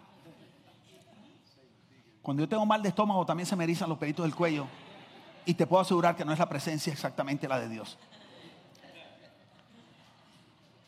[2.22, 4.68] Cuando yo tengo mal de estómago también se me erizan los pelitos del cuello.
[5.46, 7.98] Y te puedo asegurar que no es la presencia exactamente la de Dios.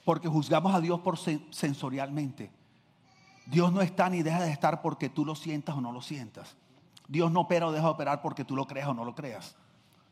[0.05, 2.49] Porque juzgamos a Dios por sensorialmente.
[3.45, 6.55] Dios no está ni deja de estar porque tú lo sientas o no lo sientas.
[7.09, 9.57] Dios no opera o deja de operar porque tú lo creas o no lo creas.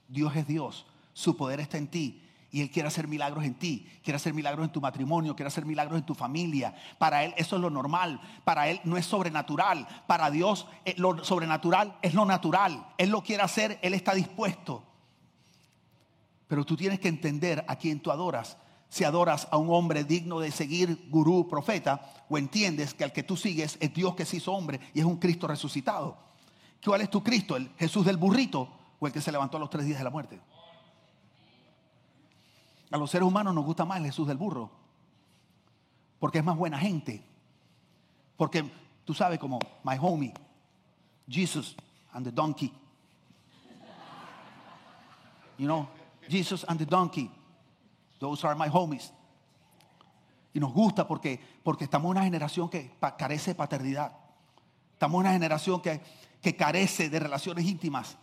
[0.09, 0.85] Dios es Dios.
[1.13, 2.24] Su poder está en ti.
[2.55, 5.65] Y Él quiere hacer milagros en ti, quiere hacer milagros en tu matrimonio, quiere hacer
[5.65, 6.73] milagros en tu familia.
[6.97, 9.85] Para Él eso es lo normal, para Él no es sobrenatural.
[10.07, 12.87] Para Dios eh, lo sobrenatural es lo natural.
[12.97, 14.85] Él lo quiere hacer, Él está dispuesto.
[16.47, 18.55] Pero tú tienes que entender a quién tú adoras.
[18.87, 23.23] Si adoras a un hombre digno de seguir, gurú, profeta, o entiendes que al que
[23.23, 26.17] tú sigues es Dios que se hizo hombre y es un Cristo resucitado.
[26.81, 27.57] ¿Cuál es tu Cristo?
[27.57, 30.09] ¿El Jesús del burrito o el que se levantó a los tres días de la
[30.09, 30.39] muerte?
[32.95, 34.71] A los seres humanos nos gusta más el Jesús del burro,
[36.17, 37.21] porque es más buena gente.
[38.37, 38.71] Porque
[39.03, 40.33] tú sabes como my homie,
[41.27, 41.75] Jesus
[42.13, 42.71] and the donkey.
[45.57, 45.89] You know,
[46.29, 47.29] Jesus and the donkey.
[48.17, 49.11] Those are my homies.
[50.53, 54.13] Y nos gusta porque, porque estamos en una generación que carece de paternidad.
[54.93, 55.99] Estamos una generación que,
[56.41, 58.17] que carece de relaciones íntimas.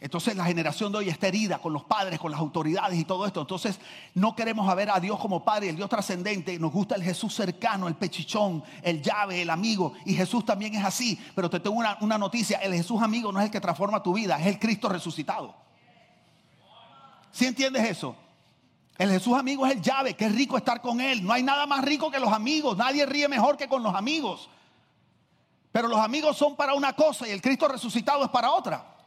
[0.00, 3.26] Entonces la generación de hoy está herida con los padres, con las autoridades y todo
[3.26, 3.42] esto.
[3.42, 3.78] Entonces
[4.14, 6.58] no queremos ver a Dios como Padre, el Dios trascendente.
[6.58, 9.92] Nos gusta el Jesús cercano, el pechichón, el llave, el amigo.
[10.06, 11.20] Y Jesús también es así.
[11.34, 12.58] Pero te tengo una, una noticia.
[12.58, 15.54] El Jesús amigo no es el que transforma tu vida, es el Cristo resucitado.
[17.30, 18.16] ¿Sí entiendes eso?
[18.96, 21.22] El Jesús amigo es el llave, es rico estar con Él.
[21.22, 22.76] No hay nada más rico que los amigos.
[22.76, 24.48] Nadie ríe mejor que con los amigos.
[25.72, 28.99] Pero los amigos son para una cosa y el Cristo resucitado es para otra.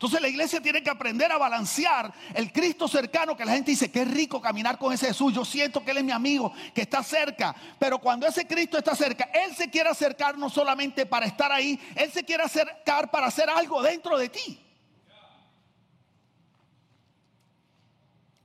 [0.00, 3.90] Entonces la iglesia tiene que aprender a balancear el Cristo cercano que la gente dice
[3.90, 5.34] que es rico caminar con ese Jesús.
[5.34, 7.54] Yo siento que Él es mi amigo, que está cerca.
[7.78, 11.78] Pero cuando ese Cristo está cerca, Él se quiere acercar no solamente para estar ahí,
[11.94, 14.58] Él se quiere acercar para hacer algo dentro de ti.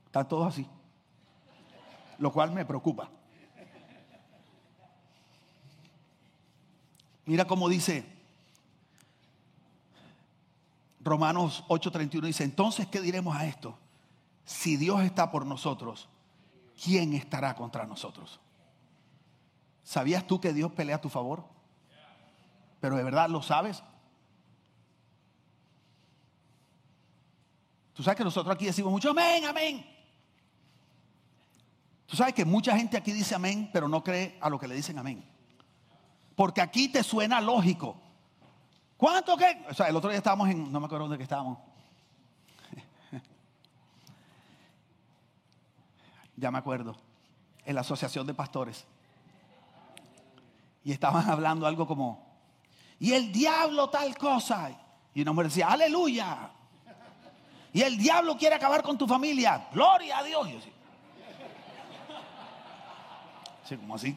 [0.04, 0.66] Están todos así.
[2.18, 3.08] Lo cual me preocupa.
[7.24, 8.15] Mira cómo dice
[11.06, 13.78] Romanos 8:31 dice, entonces, ¿qué diremos a esto?
[14.44, 16.08] Si Dios está por nosotros,
[16.82, 18.40] ¿quién estará contra nosotros?
[19.82, 21.44] ¿Sabías tú que Dios pelea a tu favor?
[22.80, 23.82] Pero de verdad lo sabes.
[27.94, 29.86] Tú sabes que nosotros aquí decimos mucho amén, amén.
[32.06, 34.74] Tú sabes que mucha gente aquí dice amén, pero no cree a lo que le
[34.74, 35.24] dicen amén.
[36.34, 38.05] Porque aquí te suena lógico.
[38.96, 39.64] ¿Cuánto qué?
[39.68, 41.58] O sea, el otro día estábamos en, no me acuerdo dónde que estábamos.
[46.36, 46.96] ya me acuerdo.
[47.64, 48.86] En la asociación de pastores.
[50.84, 52.26] Y estaban hablando algo como,
[52.98, 54.70] y el diablo tal cosa.
[55.14, 56.50] Y una mujer decía, aleluya.
[57.72, 59.68] Y el diablo quiere acabar con tu familia.
[59.72, 60.48] Gloria a Dios.
[60.48, 60.56] Y
[63.64, 64.16] así, como así.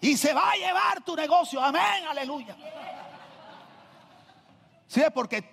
[0.00, 1.60] Y se va a llevar tu negocio.
[1.60, 2.56] Amén, aleluya.
[4.90, 5.44] Sí, porque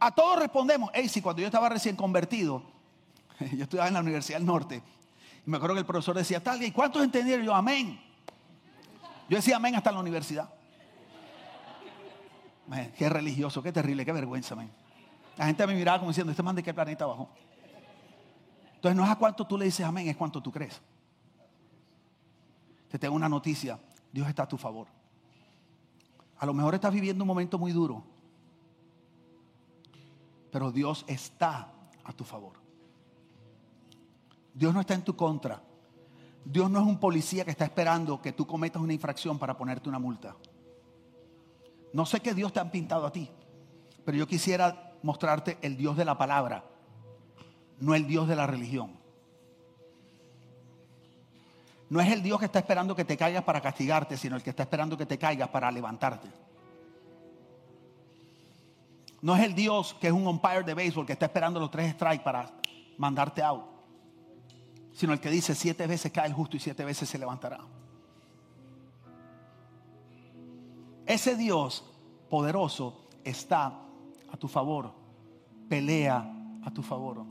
[0.00, 0.90] a todos respondemos.
[0.92, 2.64] Hey, si cuando yo estaba recién convertido,
[3.52, 4.82] yo estudiaba en la Universidad del Norte,
[5.46, 7.46] y me acuerdo que el profesor decía, tal, ¿y cuántos entendieron?
[7.46, 8.00] Yo, amén.
[9.28, 10.52] Yo decía amén hasta en la universidad.
[12.98, 14.72] qué religioso, qué terrible, qué vergüenza, amén.
[15.36, 17.30] La gente me miraba como diciendo, ¿este man de qué planeta bajó?
[18.74, 20.80] Entonces no es a cuánto tú le dices amén, es cuánto tú crees.
[22.88, 23.78] Te tengo una noticia,
[24.10, 24.88] Dios está a tu favor.
[26.38, 28.04] A lo mejor estás viviendo un momento muy duro,
[30.50, 31.72] pero Dios está
[32.04, 32.54] a tu favor.
[34.52, 35.62] Dios no está en tu contra.
[36.44, 39.88] Dios no es un policía que está esperando que tú cometas una infracción para ponerte
[39.88, 40.36] una multa.
[41.92, 43.28] No sé qué Dios te ha pintado a ti,
[44.04, 46.64] pero yo quisiera mostrarte el Dios de la palabra,
[47.78, 48.98] no el Dios de la religión.
[51.88, 54.50] No es el Dios que está esperando que te caigas para castigarte, sino el que
[54.50, 56.28] está esperando que te caigas para levantarte.
[59.22, 61.92] No es el Dios que es un umpire de béisbol que está esperando los tres
[61.92, 62.50] strikes para
[62.96, 63.64] mandarte out.
[64.92, 67.60] Sino el que dice siete veces cae el justo y siete veces se levantará.
[71.06, 71.84] Ese Dios
[72.28, 73.66] poderoso está
[74.30, 74.92] a tu favor.
[75.68, 76.24] Pelea
[76.64, 77.24] a tu favor.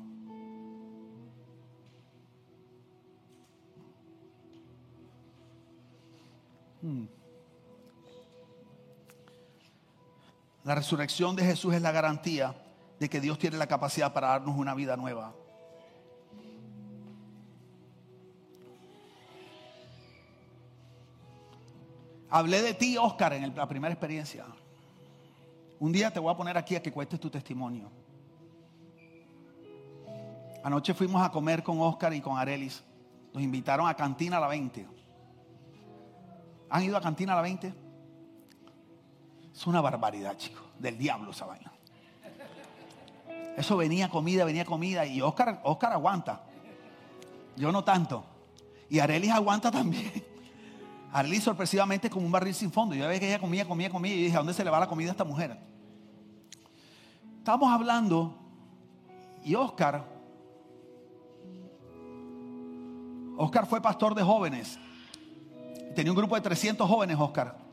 [6.82, 7.19] Hmm.
[10.70, 12.54] La resurrección de Jesús es la garantía
[13.00, 15.34] de que Dios tiene la capacidad para darnos una vida nueva.
[22.30, 24.46] Hablé de ti, Oscar, en la primera experiencia.
[25.80, 27.90] Un día te voy a poner aquí a que cuentes tu testimonio.
[30.64, 32.84] Anoche fuimos a comer con Oscar y con Arelis.
[33.34, 34.88] Nos invitaron a Cantina a la 20.
[36.70, 37.89] ¿Han ido a Cantina a la 20?
[39.60, 40.64] Es una barbaridad, chicos.
[40.80, 41.70] Del diablo esa vaina.
[43.58, 45.06] Eso venía comida, venía comida.
[45.06, 46.44] Y Oscar, Oscar aguanta.
[47.58, 48.24] Yo no tanto.
[48.90, 50.24] Y Arelis aguanta también.
[51.12, 52.96] Arelis sorpresivamente como un barril sin fondo.
[52.96, 54.16] Yo veía que ella comía, comía, comía.
[54.16, 55.60] Y dije, ¿a dónde se le va la comida a esta mujer?
[57.40, 58.38] Estábamos hablando
[59.44, 60.06] y Oscar,
[63.36, 64.80] Oscar fue pastor de jóvenes.
[65.98, 67.69] Tenía un grupo de 300 jóvenes, Oscar,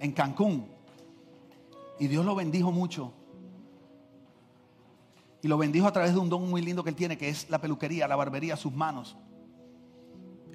[0.00, 0.66] en Cancún.
[2.00, 3.12] Y Dios lo bendijo mucho.
[5.42, 7.48] Y lo bendijo a través de un don muy lindo que él tiene, que es
[7.48, 9.16] la peluquería, la barbería, sus manos.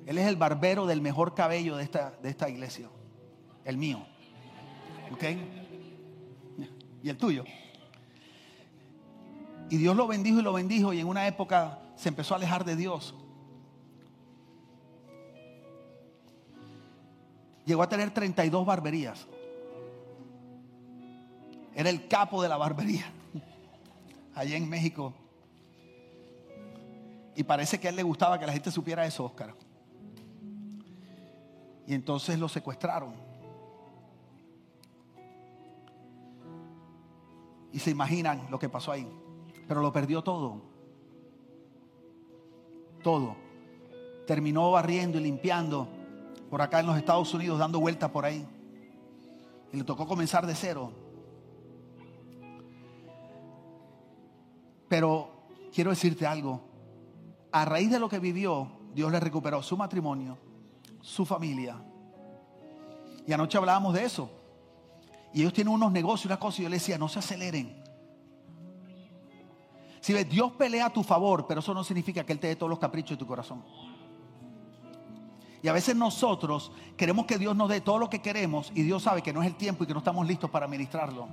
[0.06, 2.90] Él es el barbero del mejor cabello de esta, de esta iglesia.
[3.64, 4.06] El mío.
[5.12, 5.24] ¿Ok?
[7.02, 7.46] Y el tuyo.
[9.70, 12.66] Y Dios lo bendijo y lo bendijo y en una época se empezó a alejar
[12.66, 13.16] de Dios.
[17.66, 19.28] Llegó a tener 32 barberías.
[21.76, 23.12] Era el capo de la barbería.
[24.34, 25.14] Allá en México.
[27.36, 29.54] Y parece que a él le gustaba que la gente supiera eso, Oscar.
[31.86, 33.14] Y entonces lo secuestraron.
[37.74, 39.06] Y se imaginan lo que pasó ahí.
[39.68, 40.62] Pero lo perdió todo.
[43.04, 43.36] Todo.
[44.26, 45.90] Terminó barriendo y limpiando
[46.50, 48.48] por acá en los Estados Unidos, dando vueltas por ahí.
[49.74, 51.05] Y le tocó comenzar de cero.
[54.88, 56.62] Pero quiero decirte algo.
[57.52, 60.38] A raíz de lo que vivió, Dios le recuperó su matrimonio,
[61.02, 61.78] su familia.
[63.28, 64.30] Y anoche hablábamos de eso.
[65.34, 67.84] Y ellos tienen unos negocios, una cosa, y yo le decía, no se aceleren.
[70.00, 72.56] Si ves, Dios pelea a tu favor, pero eso no significa que Él te dé
[72.56, 73.64] todos los caprichos de tu corazón.
[75.66, 79.02] Y a veces nosotros queremos que Dios nos dé todo lo que queremos y Dios
[79.02, 81.28] sabe que no es el tiempo y que no estamos listos para ministrarlo.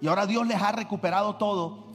[0.00, 1.86] Y ahora Dios les ha recuperado todo.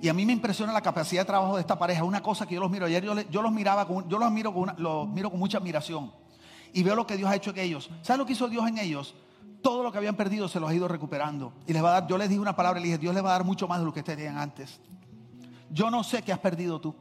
[0.00, 2.04] Y a mí me impresiona la capacidad de trabajo de esta pareja.
[2.04, 2.86] Una cosa que yo los miro.
[2.86, 4.18] Ayer yo, los miraba, yo
[4.52, 6.12] con, los miro con mucha admiración.
[6.72, 7.90] Y veo lo que Dios ha hecho en ellos.
[8.02, 9.14] ¿Sabes lo que hizo Dios en ellos?
[9.64, 11.54] todo lo que habían perdido se los ha ido recuperando.
[11.66, 13.24] Y les va a dar, yo les dije una palabra y les dije, Dios les
[13.24, 14.78] va a dar mucho más de lo que tenían antes.
[15.70, 16.94] Yo no sé qué has perdido tú.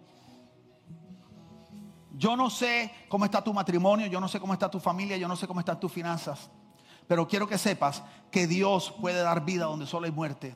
[2.16, 5.28] Yo no sé cómo está tu matrimonio, yo no sé cómo está tu familia, yo
[5.28, 6.50] no sé cómo están tus finanzas.
[7.14, 10.56] Pero quiero que sepas que Dios puede dar vida donde solo hay muerte.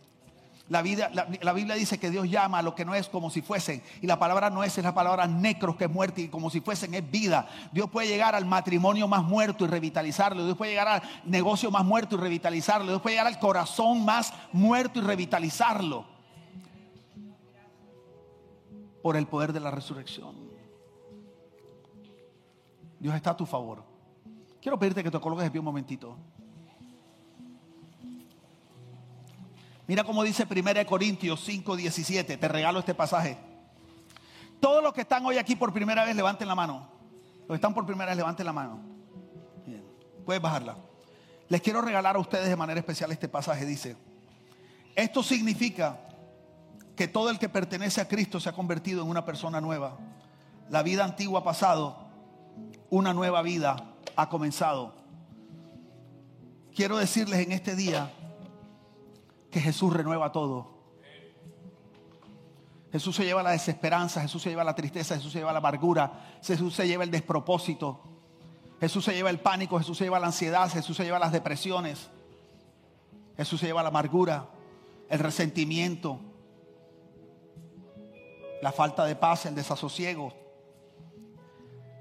[0.70, 3.44] La, vida, la, Biblia dice que Dios llama a lo que no es como si
[3.44, 3.84] fuesen.
[4.02, 6.60] Y la palabra no es, es la palabra necros, que es muerte, y como si
[6.60, 7.48] fuesen es vida.
[7.72, 10.46] Dios puede llegar al matrimonio más muerto y revitalizarlo.
[10.46, 12.88] Dios puede llegar al negocio más muerto y revitalizarlo.
[12.88, 16.08] Dios puede llegar al corazón más muerto y revitalizarlo.
[19.04, 20.34] Por el poder de la resurrección.
[23.00, 23.84] Dios está a tu favor.
[24.60, 26.18] Quiero pedirte que te coloques de pie un momentito.
[29.88, 32.38] Mira cómo dice 1 Corintios 5, 17.
[32.38, 33.38] Te regalo este pasaje.
[34.60, 36.90] Todos los que están hoy aquí por primera vez, levanten la mano.
[37.40, 38.82] Los que están por primera vez, levanten la mano.
[39.66, 39.86] Bien.
[40.26, 40.78] Puedes bajarla.
[41.48, 43.66] Les quiero regalar a ustedes de manera especial este pasaje.
[43.66, 43.96] Dice,
[44.94, 46.02] esto significa
[46.98, 49.98] que todo el que pertenece a Cristo se ha convertido en una persona nueva.
[50.70, 52.10] La vida antigua ha pasado,
[52.90, 53.78] una nueva vida
[54.18, 54.96] ha comenzado.
[56.76, 58.12] Quiero decirles en este día
[59.60, 60.78] Jesús renueva todo.
[62.92, 66.40] Jesús se lleva la desesperanza, Jesús se lleva la tristeza, Jesús se lleva la amargura,
[66.42, 68.00] Jesús se lleva el despropósito,
[68.80, 72.10] Jesús se lleva el pánico, Jesús se lleva la ansiedad, Jesús se lleva las depresiones,
[73.36, 74.48] Jesús se lleva la amargura,
[75.10, 76.20] el resentimiento,
[78.62, 80.34] la falta de paz, el desasosiego.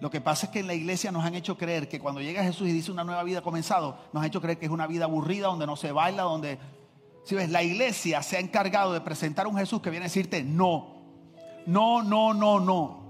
[0.00, 2.44] Lo que pasa es que en la iglesia nos han hecho creer que cuando llega
[2.44, 4.86] Jesús y dice una nueva vida ha comenzado, nos han hecho creer que es una
[4.86, 6.58] vida aburrida, donde no se baila, donde
[7.26, 10.44] si ves, la iglesia se ha encargado de presentar un Jesús que viene a decirte
[10.44, 10.94] no.
[11.66, 13.02] No, no, no, no.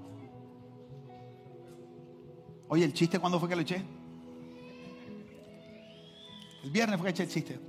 [2.68, 3.82] Oye, ¿el chiste cuándo fue que lo eché?
[6.64, 7.60] El viernes fue que eché el chiste.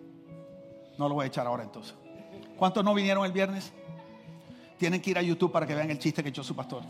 [0.97, 1.95] No lo voy a echar ahora entonces.
[2.55, 3.74] ¿Cuántos no vinieron el viernes?
[4.78, 6.84] Tienen que ir a YouTube para que vean el chiste que echó su pastor.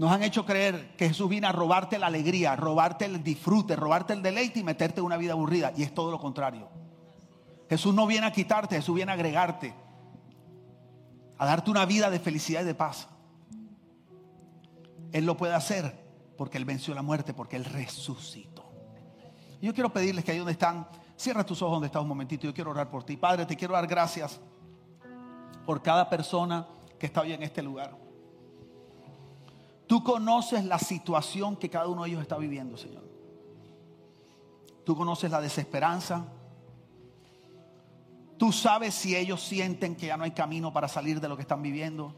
[0.00, 4.14] Nos han hecho creer que Jesús viene a robarte la alegría, robarte el disfrute, robarte
[4.14, 5.74] el deleite y meterte en una vida aburrida.
[5.76, 6.70] Y es todo lo contrario.
[7.68, 9.74] Jesús no viene a quitarte, Jesús viene a agregarte.
[11.36, 13.08] A darte una vida de felicidad y de paz.
[15.12, 16.02] Él lo puede hacer
[16.38, 18.72] porque Él venció la muerte, porque Él resucitó.
[19.60, 22.46] yo quiero pedirles que ahí donde están, cierra tus ojos donde estás un momentito.
[22.46, 23.18] Yo quiero orar por ti.
[23.18, 24.40] Padre, te quiero dar gracias
[25.66, 26.66] por cada persona
[26.98, 28.09] que está hoy en este lugar.
[29.90, 33.02] Tú conoces la situación que cada uno de ellos está viviendo, Señor.
[34.84, 36.28] Tú conoces la desesperanza.
[38.38, 41.42] Tú sabes si ellos sienten que ya no hay camino para salir de lo que
[41.42, 42.14] están viviendo.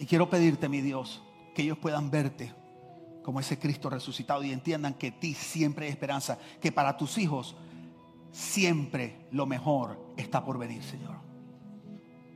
[0.00, 1.22] Y quiero pedirte, mi Dios,
[1.54, 2.52] que ellos puedan verte
[3.22, 7.54] como ese Cristo resucitado y entiendan que ti siempre hay esperanza, que para tus hijos
[8.32, 11.23] siempre lo mejor está por venir, Señor.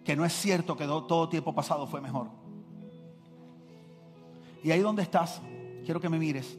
[0.09, 2.31] Que no es cierto que todo tiempo pasado fue mejor.
[4.65, 5.43] Y ahí donde estás,
[5.85, 6.57] quiero que me mires.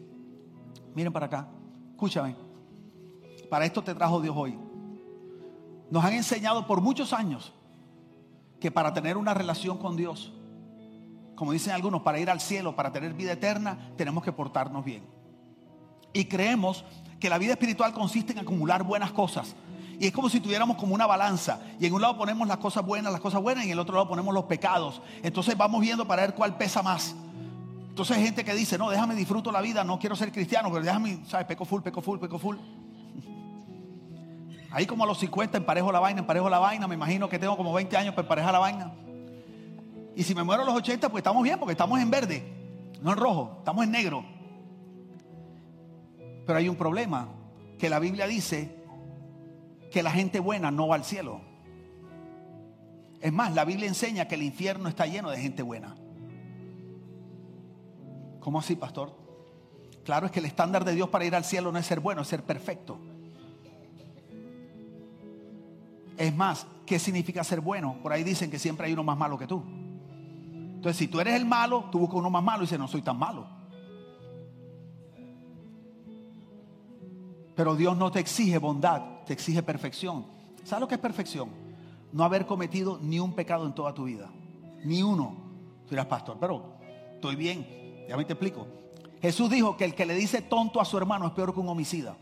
[0.94, 1.48] Miren para acá.
[1.90, 2.36] Escúchame.
[3.50, 4.56] Para esto te trajo Dios hoy.
[5.90, 7.52] Nos han enseñado por muchos años
[8.60, 10.32] que para tener una relación con Dios,
[11.34, 15.02] como dicen algunos, para ir al cielo, para tener vida eterna, tenemos que portarnos bien.
[16.14, 16.86] Y creemos
[17.20, 19.56] que la vida espiritual consiste en acumular buenas cosas.
[20.00, 21.60] Y es como si tuviéramos como una balanza.
[21.78, 23.96] Y en un lado ponemos las cosas buenas, las cosas buenas, y en el otro
[23.96, 25.02] lado ponemos los pecados.
[25.22, 27.14] Entonces vamos viendo para ver cuál pesa más.
[27.90, 30.86] Entonces hay gente que dice, no, déjame disfruto la vida, no quiero ser cristiano, pero
[30.86, 31.46] déjame, ¿sabes?
[31.48, 32.56] Peco full, peco full, peco full.
[34.72, 37.58] Ahí como a los 50 emparejo la vaina, emparejo la vaina, me imagino que tengo
[37.58, 38.94] como 20 años para emparejar la vaina.
[40.16, 42.42] Y si me muero a los 80, pues estamos bien, porque estamos en verde,
[43.02, 44.24] no en rojo, estamos en negro.
[46.46, 47.28] Pero hay un problema,
[47.78, 48.79] que la Biblia dice
[49.92, 51.42] que la gente buena no va al cielo.
[53.22, 55.96] Es más, la Biblia enseña que el infierno está lleno de gente buena.
[58.40, 59.14] ¿Cómo así, pastor?
[60.06, 62.22] Claro, es que el estándar de Dios para ir al cielo no es ser bueno,
[62.22, 62.98] es ser perfecto.
[66.18, 67.98] Es más, ¿qué significa ser bueno?
[68.02, 69.64] Por ahí dicen que siempre hay uno más malo que tú.
[70.80, 73.02] Entonces, si tú eres el malo, tú buscas uno más malo y dices, no soy
[73.02, 73.48] tan malo.
[77.56, 80.26] Pero Dios no te exige bondad, te exige perfección.
[80.64, 81.52] ¿Sabes lo que es perfección?
[82.12, 84.28] No haber cometido ni un pecado en toda tu vida.
[84.84, 85.36] Ni uno.
[85.84, 86.74] Tú dirás, pastor, pero
[87.14, 88.08] estoy bien.
[88.10, 88.66] Ya me te explico.
[89.22, 91.70] Jesús dijo que el que le dice tonto a su hermano es peor que un
[91.70, 92.18] homicida.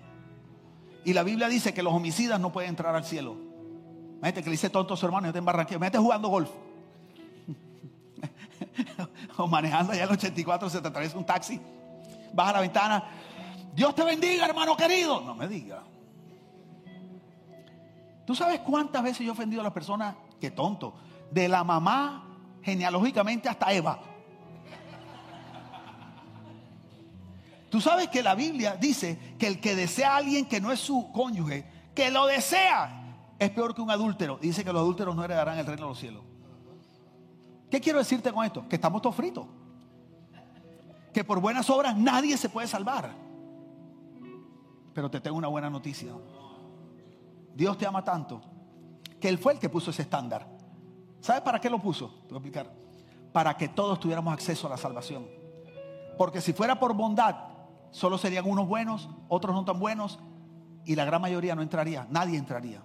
[1.06, 3.38] Y la Biblia dice que los homicidas no pueden entrar al cielo.
[4.18, 5.78] Imagínate que le dice tonto a su hermano y está en Barranquilla.
[5.78, 6.50] Imagínate jugando golf.
[9.38, 11.58] o manejando allá el 84 se te atraviesa un taxi.
[12.34, 13.02] Baja la ventana.
[13.74, 15.22] Dios te bendiga, hermano querido.
[15.22, 15.84] No me diga.
[18.28, 20.14] ¿Tú sabes cuántas veces yo he ofendido a las personas?
[20.42, 20.94] Qué tonto.
[21.32, 22.28] De la mamá
[22.62, 24.02] genealógicamente hasta Eva.
[27.70, 30.80] Tú sabes que la Biblia dice que el que desea a alguien que no es
[30.82, 31.66] su cónyuge,
[31.96, 34.38] que lo desea, es peor que un adúltero.
[34.42, 36.24] Dice que los adúlteros no heredarán el reino de los cielos.
[37.72, 38.68] ¿Qué quiero decirte con esto?
[38.68, 39.46] Que estamos todos fritos.
[41.14, 43.10] Que por buenas obras nadie se puede salvar.
[44.94, 46.12] Pero te tengo una buena noticia.
[47.58, 48.40] Dios te ama tanto
[49.20, 50.48] que Él fue el que puso ese estándar.
[51.20, 52.10] ¿Sabes para qué lo puso?
[52.28, 52.72] Te voy a explicar.
[53.34, 55.28] Para que todos tuviéramos acceso a la salvación.
[56.20, 57.36] Porque si fuera por bondad,
[57.90, 60.20] solo serían unos buenos, otros no tan buenos,
[60.86, 62.84] y la gran mayoría no entraría, nadie entraría.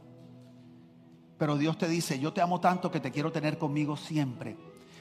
[1.37, 4.57] Pero Dios te dice, yo te amo tanto que te quiero tener conmigo siempre.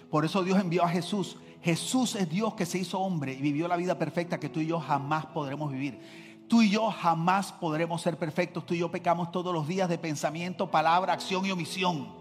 [0.09, 1.37] Por eso Dios envió a Jesús.
[1.61, 4.67] Jesús es Dios que se hizo hombre y vivió la vida perfecta que tú y
[4.67, 6.30] yo jamás podremos vivir.
[6.51, 8.65] Tú y yo jamás podremos ser perfectos.
[8.65, 12.13] Tú y yo pecamos todos los días de pensamiento, palabra, acción y omisión.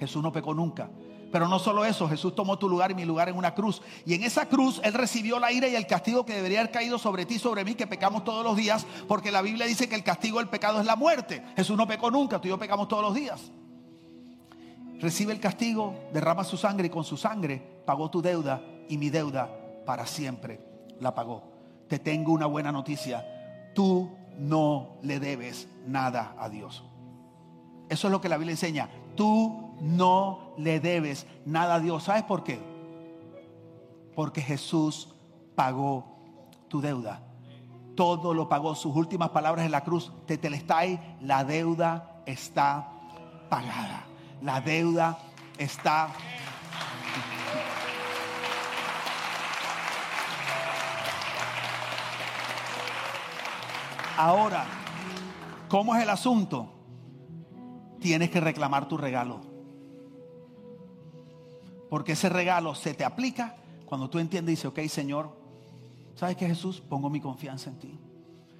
[0.00, 0.90] Jesús no pecó nunca.
[1.30, 3.82] Pero no solo eso, Jesús tomó tu lugar y mi lugar en una cruz.
[4.04, 6.98] Y en esa cruz Él recibió la ira y el castigo que debería haber caído
[6.98, 10.02] sobre ti sobre mí, que pecamos todos los días, porque la Biblia dice que el
[10.02, 11.44] castigo del pecado es la muerte.
[11.54, 13.52] Jesús no pecó nunca, tú y yo pecamos todos los días.
[14.98, 19.08] Recibe el castigo, derrama su sangre y con su sangre pagó tu deuda y mi
[19.08, 19.48] deuda
[19.86, 20.60] para siempre
[20.98, 21.57] la pagó
[21.88, 23.24] te tengo una buena noticia.
[23.74, 26.84] Tú no le debes nada a Dios.
[27.88, 28.88] Eso es lo que la Biblia enseña.
[29.16, 32.04] Tú no le debes nada a Dios.
[32.04, 32.60] ¿Sabes por qué?
[34.14, 35.14] Porque Jesús
[35.54, 36.04] pagó
[36.68, 37.22] tu deuda.
[37.96, 38.74] Todo lo pagó.
[38.74, 40.12] Sus últimas palabras en la cruz.
[40.26, 42.92] Tetelestai, la deuda está
[43.48, 44.04] pagada.
[44.42, 45.18] La deuda
[45.56, 46.10] está
[54.20, 54.66] Ahora,
[55.68, 56.68] ¿cómo es el asunto?
[58.00, 59.40] Tienes que reclamar tu regalo.
[61.88, 63.54] Porque ese regalo se te aplica
[63.86, 65.30] cuando tú entiendes y dices, ok Señor,
[66.16, 66.80] ¿sabes qué Jesús?
[66.80, 67.96] Pongo mi confianza en ti.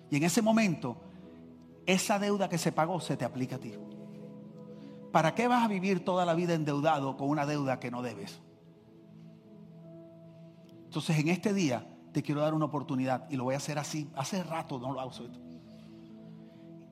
[0.09, 0.97] Y en ese momento,
[1.87, 3.75] esa deuda que se pagó se te aplica a ti.
[5.11, 8.41] ¿Para qué vas a vivir toda la vida endeudado con una deuda que no debes?
[10.85, 14.09] Entonces en este día te quiero dar una oportunidad y lo voy a hacer así.
[14.15, 15.11] Hace rato no lo hago.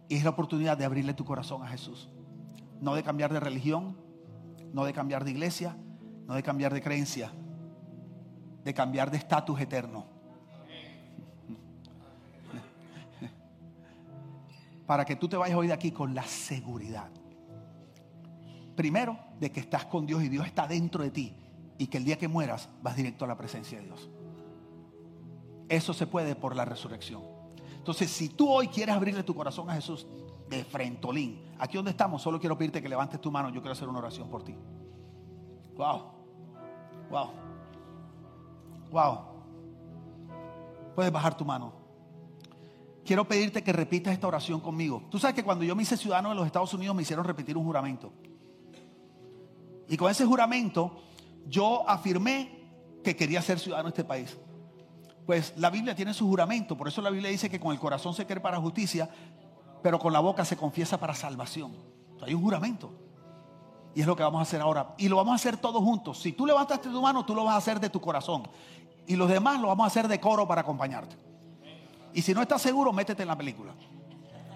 [0.08, 2.08] Y es la oportunidad de abrirle tu corazón a Jesús.
[2.80, 3.96] No de cambiar de religión,
[4.72, 5.76] no de cambiar de iglesia,
[6.26, 7.30] no de cambiar de creencia,
[8.64, 10.06] de cambiar de estatus eterno.
[14.86, 17.10] para que tú te vayas hoy de aquí con la seguridad.
[18.76, 21.34] Primero, de que estás con Dios y Dios está dentro de ti
[21.78, 24.10] y que el día que mueras vas directo a la presencia de Dios.
[25.68, 27.35] Eso se puede por la resurrección.
[27.86, 30.08] Entonces, si tú hoy quieres abrirle tu corazón a Jesús
[30.48, 33.48] de frentolín, aquí donde estamos, solo quiero pedirte que levantes tu mano.
[33.50, 34.56] Yo quiero hacer una oración por ti.
[35.76, 36.02] Wow,
[37.08, 37.30] wow,
[38.90, 39.18] wow.
[40.96, 41.74] Puedes bajar tu mano.
[43.04, 45.04] Quiero pedirte que repitas esta oración conmigo.
[45.08, 47.56] Tú sabes que cuando yo me hice ciudadano de los Estados Unidos me hicieron repetir
[47.56, 48.10] un juramento.
[49.88, 51.04] Y con ese juramento
[51.46, 52.50] yo afirmé
[53.04, 54.36] que quería ser ciudadano de este país.
[55.26, 58.14] Pues la Biblia tiene su juramento, por eso la Biblia dice que con el corazón
[58.14, 59.10] se cree para justicia,
[59.82, 61.76] pero con la boca se confiesa para salvación.
[62.22, 62.92] hay un juramento.
[63.94, 64.94] Y es lo que vamos a hacer ahora.
[64.98, 66.20] Y lo vamos a hacer todos juntos.
[66.20, 68.46] Si tú levantaste tu mano, tú lo vas a hacer de tu corazón.
[69.06, 71.16] Y los demás lo vamos a hacer de coro para acompañarte.
[72.12, 73.72] Y si no estás seguro, métete en la película.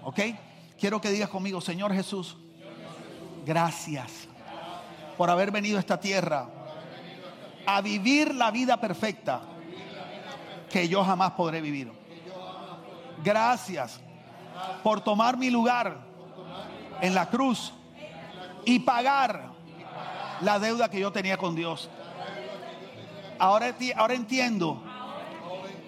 [0.03, 0.19] ¿Ok?
[0.79, 2.37] Quiero que digas conmigo, Señor Jesús,
[3.45, 4.27] gracias
[5.17, 6.47] por haber venido a esta tierra
[7.65, 9.41] a vivir la vida perfecta
[10.71, 11.91] que yo jamás podré vivir.
[13.23, 13.99] Gracias
[14.83, 15.97] por tomar mi lugar
[17.01, 17.73] en la cruz
[18.65, 19.51] y pagar
[20.41, 21.89] la deuda que yo tenía con Dios.
[23.37, 24.81] Ahora, ahora entiendo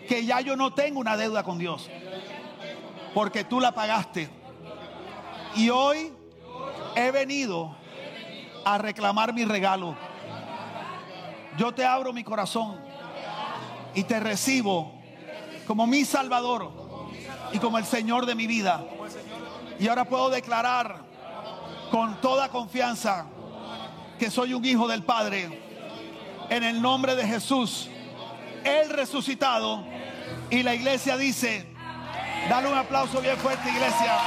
[0.07, 1.89] que ya yo no tengo una deuda con Dios,
[3.13, 4.29] porque tú la pagaste.
[5.55, 6.11] Y hoy
[6.95, 7.75] he venido
[8.65, 9.95] a reclamar mi regalo.
[11.57, 12.92] Yo te abro mi corazón
[13.95, 14.91] y te recibo
[15.67, 16.71] como mi Salvador
[17.51, 18.83] y como el Señor de mi vida.
[19.79, 21.03] Y ahora puedo declarar
[21.91, 23.25] con toda confianza
[24.17, 25.61] que soy un hijo del Padre.
[26.49, 27.89] En el nombre de Jesús,
[28.63, 29.85] el resucitado.
[30.49, 31.67] Y la iglesia dice,
[32.49, 34.19] dale un aplauso bien fuerte, iglesia.